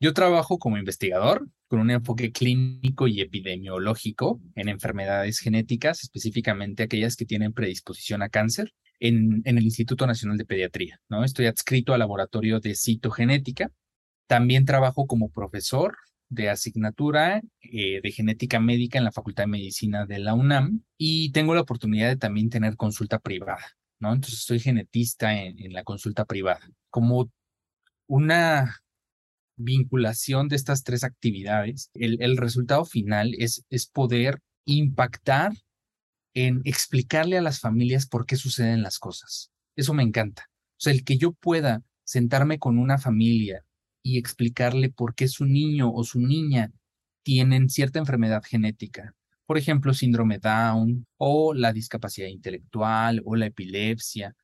yo 0.00 0.12
trabajo 0.12 0.58
como 0.58 0.78
investigador 0.78 1.46
con 1.68 1.78
un 1.78 1.90
enfoque 1.90 2.32
clínico 2.32 3.06
y 3.06 3.20
epidemiológico 3.20 4.40
en 4.56 4.68
enfermedades 4.68 5.38
genéticas, 5.38 6.02
específicamente 6.02 6.82
aquellas 6.82 7.16
que 7.16 7.26
tienen 7.26 7.52
predisposición 7.52 8.22
a 8.22 8.28
cáncer 8.28 8.72
en, 8.98 9.42
el 9.44 9.62
Instituto 9.62 10.06
Nacional 10.06 10.36
de 10.36 10.46
Pediatría. 10.46 11.00
¿no? 11.08 11.22
Estoy 11.22 11.46
adscrito 11.46 11.92
al 11.92 12.00
laboratorio 12.00 12.60
de 12.60 12.74
citogenética. 12.74 13.70
También 14.26 14.64
trabajo 14.64 15.06
como 15.06 15.30
profesor 15.30 15.96
de 16.30 16.48
asignatura 16.48 17.42
eh, 17.60 18.00
de 18.02 18.12
genética 18.12 18.60
médica 18.60 18.98
en 18.98 19.04
la 19.04 19.12
Facultad 19.12 19.42
de 19.42 19.48
Medicina 19.48 20.06
de 20.06 20.20
la 20.20 20.32
UNAM 20.34 20.82
y 20.96 21.32
tengo 21.32 21.54
la 21.54 21.60
oportunidad 21.60 22.08
de 22.08 22.16
también 22.16 22.48
tener 22.48 22.76
consulta 22.76 23.18
privada, 23.18 23.76
¿no? 23.98 24.12
Entonces 24.12 24.40
soy 24.40 24.60
genetista 24.60 25.34
en, 25.34 25.72
la 25.72 25.82
consulta 25.82 26.24
privada. 26.24 26.60
Como 26.88 27.30
una 28.06 28.76
vinculación 29.56 30.48
de 30.48 30.56
estas 30.56 30.84
tres 30.84 31.04
actividades, 31.04 31.90
el, 31.94 32.22
el 32.22 32.36
resultado 32.36 32.84
final 32.84 33.34
es, 33.36 33.64
es 33.68 33.86
poder 33.86 34.40
impactar 34.64 35.52
en 36.32 36.62
explicarle 36.64 37.38
a 37.38 37.42
las 37.42 37.58
familias 37.58 38.06
por 38.06 38.24
qué 38.24 38.36
suceden 38.36 38.82
las 38.82 39.00
cosas. 39.00 39.50
Eso 39.74 39.94
me 39.94 40.04
encanta. 40.04 40.48
O 40.48 40.80
sea, 40.80 40.92
el 40.92 41.04
que 41.04 41.18
yo 41.18 41.32
pueda 41.32 41.82
sentarme 42.04 42.60
con 42.60 42.78
una 42.78 42.98
familia 42.98 43.64
y 44.02 44.18
explicarle 44.18 44.90
por 44.90 45.14
qué 45.14 45.28
su 45.28 45.44
niño 45.44 45.92
o 45.92 46.04
su 46.04 46.20
niña 46.20 46.72
tienen 47.22 47.68
cierta 47.68 47.98
enfermedad 47.98 48.42
genética, 48.42 49.14
por 49.50 49.58
ejemplo, 49.58 49.94
síndrome 49.94 50.38
Down 50.38 51.08
o 51.16 51.54
la 51.54 51.72
discapacidad 51.72 52.28
intelectual 52.28 53.20
o 53.24 53.34
la 53.34 53.46
epilepsia, 53.46 54.36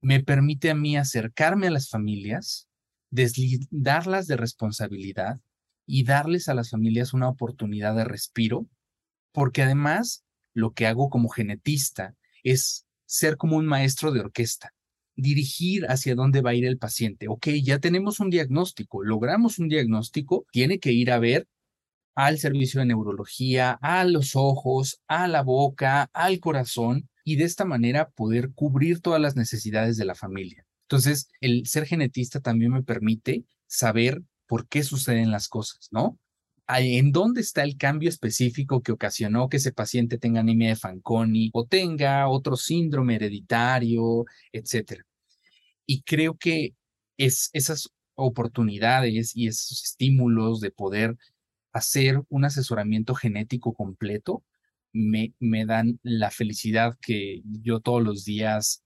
me 0.00 0.22
permite 0.22 0.70
a 0.70 0.76
mí 0.76 0.96
acercarme 0.96 1.66
a 1.66 1.72
las 1.72 1.88
familias, 1.88 2.68
deslindarlas 3.10 4.28
de 4.28 4.36
responsabilidad 4.36 5.40
y 5.86 6.04
darles 6.04 6.48
a 6.48 6.54
las 6.54 6.70
familias 6.70 7.14
una 7.14 7.28
oportunidad 7.28 7.96
de 7.96 8.04
respiro, 8.04 8.68
porque 9.32 9.62
además 9.62 10.24
lo 10.54 10.70
que 10.70 10.86
hago 10.86 11.10
como 11.10 11.28
genetista 11.28 12.14
es 12.44 12.86
ser 13.06 13.36
como 13.36 13.56
un 13.56 13.66
maestro 13.66 14.12
de 14.12 14.20
orquesta. 14.20 14.72
Dirigir 15.16 15.86
hacia 15.86 16.14
dónde 16.14 16.42
va 16.42 16.50
a 16.50 16.54
ir 16.54 16.66
el 16.66 16.78
paciente. 16.78 17.28
Ok, 17.28 17.48
ya 17.62 17.78
tenemos 17.78 18.20
un 18.20 18.30
diagnóstico, 18.30 19.02
logramos 19.02 19.58
un 19.58 19.68
diagnóstico, 19.68 20.46
tiene 20.52 20.78
que 20.78 20.92
ir 20.92 21.10
a 21.10 21.18
ver 21.18 21.48
al 22.14 22.38
servicio 22.38 22.80
de 22.80 22.86
neurología, 22.86 23.78
a 23.82 24.04
los 24.04 24.36
ojos, 24.36 25.00
a 25.06 25.28
la 25.28 25.42
boca, 25.42 26.08
al 26.12 26.40
corazón 26.40 27.08
y 27.24 27.36
de 27.36 27.44
esta 27.44 27.64
manera 27.64 28.10
poder 28.10 28.52
cubrir 28.54 29.00
todas 29.00 29.20
las 29.20 29.36
necesidades 29.36 29.96
de 29.96 30.04
la 30.04 30.14
familia. 30.14 30.66
Entonces, 30.84 31.28
el 31.40 31.66
ser 31.66 31.86
genetista 31.86 32.40
también 32.40 32.72
me 32.72 32.82
permite 32.82 33.44
saber 33.66 34.22
por 34.46 34.68
qué 34.68 34.82
suceden 34.82 35.30
las 35.30 35.48
cosas, 35.48 35.88
¿no? 35.90 36.18
en 36.68 37.12
dónde 37.12 37.40
está 37.40 37.62
el 37.62 37.76
cambio 37.76 38.08
específico 38.08 38.82
que 38.82 38.92
ocasionó 38.92 39.48
que 39.48 39.58
ese 39.58 39.72
paciente 39.72 40.18
tenga 40.18 40.40
anemia 40.40 40.70
de 40.70 40.76
Fanconi 40.76 41.50
o 41.52 41.64
tenga 41.64 42.28
otro 42.28 42.56
síndrome 42.56 43.16
hereditario, 43.16 44.24
etcétera. 44.52 45.05
Y 45.86 46.02
creo 46.02 46.36
que 46.36 46.74
es 47.16 47.50
esas 47.52 47.90
oportunidades 48.14 49.36
y 49.36 49.46
esos 49.46 49.84
estímulos 49.84 50.60
de 50.60 50.70
poder 50.70 51.16
hacer 51.72 52.22
un 52.28 52.44
asesoramiento 52.44 53.14
genético 53.14 53.74
completo 53.74 54.42
me, 54.92 55.34
me 55.38 55.66
dan 55.66 56.00
la 56.02 56.30
felicidad 56.30 56.96
que 57.00 57.42
yo 57.44 57.80
todos 57.80 58.02
los 58.02 58.24
días 58.24 58.82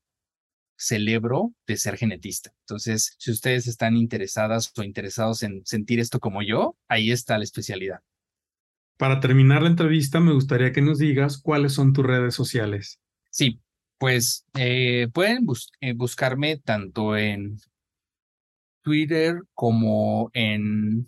celebro 0.77 1.55
de 1.67 1.77
ser 1.77 1.97
genetista. 1.97 2.53
Entonces, 2.61 3.15
si 3.19 3.31
ustedes 3.31 3.67
están 3.67 3.97
interesadas 3.97 4.73
o 4.77 4.83
interesados 4.83 5.43
en 5.43 5.65
sentir 5.65 6.01
esto 6.01 6.19
como 6.19 6.43
yo, 6.43 6.77
ahí 6.89 7.11
está 7.11 7.37
la 7.37 7.45
especialidad. 7.45 8.01
Para 8.97 9.21
terminar 9.21 9.63
la 9.63 9.69
entrevista, 9.69 10.21
me 10.21 10.33
gustaría 10.33 10.73
que 10.73 10.83
nos 10.83 10.99
digas 10.99 11.39
cuáles 11.39 11.75
son 11.75 11.93
tus 11.93 12.05
redes 12.05 12.35
sociales. 12.35 12.99
Sí, 13.31 13.61
pues 14.01 14.47
eh, 14.55 15.09
pueden 15.13 15.47
eh, 15.83 15.93
buscarme 15.93 16.57
tanto 16.57 17.19
en 17.19 17.59
Twitter 18.83 19.43
como 19.53 20.31
en 20.33 21.07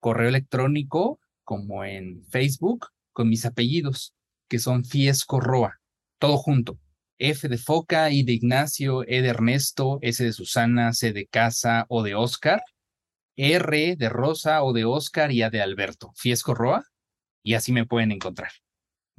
correo 0.00 0.28
electrónico, 0.28 1.18
como 1.44 1.82
en 1.82 2.22
Facebook, 2.26 2.88
con 3.14 3.30
mis 3.30 3.46
apellidos, 3.46 4.14
que 4.48 4.58
son 4.58 4.84
Fiesco 4.84 5.40
Roa, 5.40 5.80
todo 6.18 6.36
junto. 6.36 6.78
F 7.18 7.48
de 7.48 7.56
Foca, 7.56 8.10
I 8.10 8.22
de 8.22 8.32
Ignacio, 8.32 9.02
E 9.08 9.22
de 9.22 9.28
Ernesto, 9.28 9.98
S 10.02 10.22
de 10.22 10.34
Susana, 10.34 10.92
C 10.92 11.14
de 11.14 11.26
Casa 11.26 11.86
o 11.88 12.02
de 12.02 12.14
Oscar, 12.16 12.62
R 13.36 13.96
de 13.96 14.08
Rosa 14.10 14.62
o 14.62 14.74
de 14.74 14.84
Oscar 14.84 15.32
y 15.32 15.40
A 15.40 15.48
de 15.48 15.62
Alberto. 15.62 16.12
Fiesco 16.16 16.52
Roa, 16.52 16.84
y 17.42 17.54
así 17.54 17.72
me 17.72 17.86
pueden 17.86 18.12
encontrar. 18.12 18.50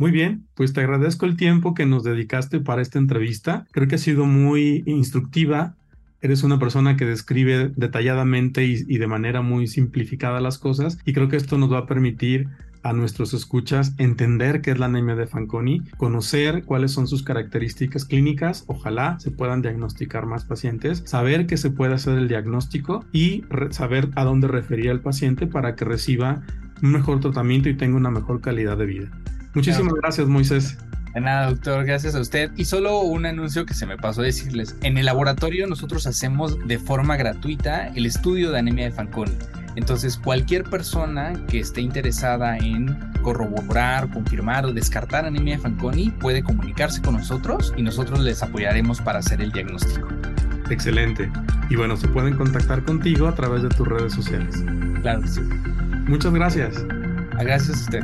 Muy 0.02 0.10
bien, 0.10 0.47
pues 0.56 0.74
te 0.74 0.82
agradezco 0.82 1.28
el 1.28 1.38
tiempo 1.38 1.76
que 1.76 1.86
nos 1.86 2.04
dedicaste 2.04 2.60
para 2.60 2.82
esta 2.82 2.97
entrevista. 2.97 3.68
Creo 3.70 3.88
que 3.88 3.93
ha 3.93 3.99
sido 3.99 4.26
muy 4.26 4.82
instructiva. 4.88 5.76
Eres 6.22 6.41
una 6.41 6.58
persona 6.58 6.97
que 6.97 7.06
describe 7.06 7.72
detalladamente 7.76 8.66
y, 8.66 8.97
de 8.97 9.06
manera 9.06 9.43
muy 9.43 9.68
simplificada 9.68 10.41
las 10.41 10.58
cosas 10.58 10.97
y 11.06 11.14
creo 11.14 11.30
que 11.30 11.36
esto 11.36 11.60
nos 11.60 11.72
va 11.72 11.78
a 11.78 11.86
permitir 11.86 12.47
a 12.82 12.93
nuestros 12.93 13.36
escuchas 13.36 13.93
entender 13.99 14.62
qué 14.62 14.72
es 14.72 14.80
la 14.80 14.88
anemia 14.88 15.14
de 15.14 15.28
Fanconi, 15.28 15.84
conocer 15.97 16.64
cuáles 16.64 16.93
son 16.93 17.06
sus 17.06 17.22
características 17.22 18.06
clínicas, 18.06 18.64
ojalá 18.66 19.20
se 19.20 19.30
puedan 19.30 19.62
diagnosticar 19.62 20.26
más 20.26 20.45
pacientes, 20.45 21.04
saber 21.06 21.45
que 21.45 21.58
se 21.58 21.70
puede 21.70 21.93
hacer 21.93 22.18
el 22.18 22.28
diagnóstico 22.28 23.06
y 23.12 23.43
saber 23.70 24.10
a 24.16 24.24
dónde 24.24 24.47
referir 24.47 24.89
al 24.89 25.02
paciente 25.02 25.45
para 25.45 25.76
que 25.76 25.86
reciba 25.86 26.41
un 26.82 26.91
mejor 26.91 27.20
tratamiento 27.20 27.70
y 27.70 27.78
tenga 27.78 27.97
una 27.97 28.10
mejor 28.10 28.41
calidad 28.41 28.80
de 28.80 28.86
vida. 28.88 29.12
Muchísimas 29.54 29.93
gracias, 29.93 30.28
Moisés. 30.28 30.78
De 31.14 31.20
nada, 31.20 31.49
doctor, 31.49 31.86
gracias 31.86 32.16
a 32.16 32.22
usted. 32.22 32.52
Y 32.56 32.66
solo 32.66 33.02
un 33.02 33.26
anuncio 33.26 33.66
que 33.66 33.74
se 33.74 33.86
me 33.86 33.97
pasó 33.97 34.22
a 34.22 34.26
decirles. 34.26 34.76
En 34.82 34.97
el 34.97 35.06
laboratorio 35.06 35.68
nosotros 35.68 36.08
hacemos 36.08 36.58
de 36.68 36.80
forma 36.80 37.18
gratuita 37.18 37.88
el 37.88 38.06
estudio 38.06 38.52
de 38.52 38.60
anemia 38.60 38.86
de 38.86 38.91
Fanconi. 38.91 39.34
Entonces, 39.76 40.18
cualquier 40.18 40.64
persona 40.64 41.34
que 41.47 41.60
esté 41.60 41.82
interesada 41.82 42.58
en 42.58 42.97
corroborar, 43.22 44.10
confirmar 44.10 44.66
o 44.66 44.74
descartar 44.74 45.26
anemia 45.26 45.56
de 45.56 45.62
Fanconi 45.62 46.10
puede 46.10 46.43
comunicarse 46.43 47.02
con 47.02 47.16
nosotros 47.16 47.74
y 47.78 47.82
nosotros 47.82 48.20
les 48.20 48.43
apoyaremos 48.43 49.02
para 49.02 49.20
hacer 49.20 49.41
el 49.41 49.52
diagnóstico. 49.52 50.08
Excelente. 50.70 51.30
Y 51.70 51.76
bueno, 51.76 51.95
se 51.97 52.08
pueden 52.08 52.36
contactar 52.36 52.84
contigo 52.84 53.28
a 53.28 53.36
través 53.36 53.64
de 53.64 53.70
tus 53.70 53.88
redes 53.88 54.14
sociales. 54.14 54.64
Claro 55.02 55.22
que 55.22 55.28
sí. 55.28 55.41
Muchas 56.08 56.34
gracias. 56.34 56.86
Gracias 57.39 57.70
a 57.70 57.82
usted. 57.82 58.04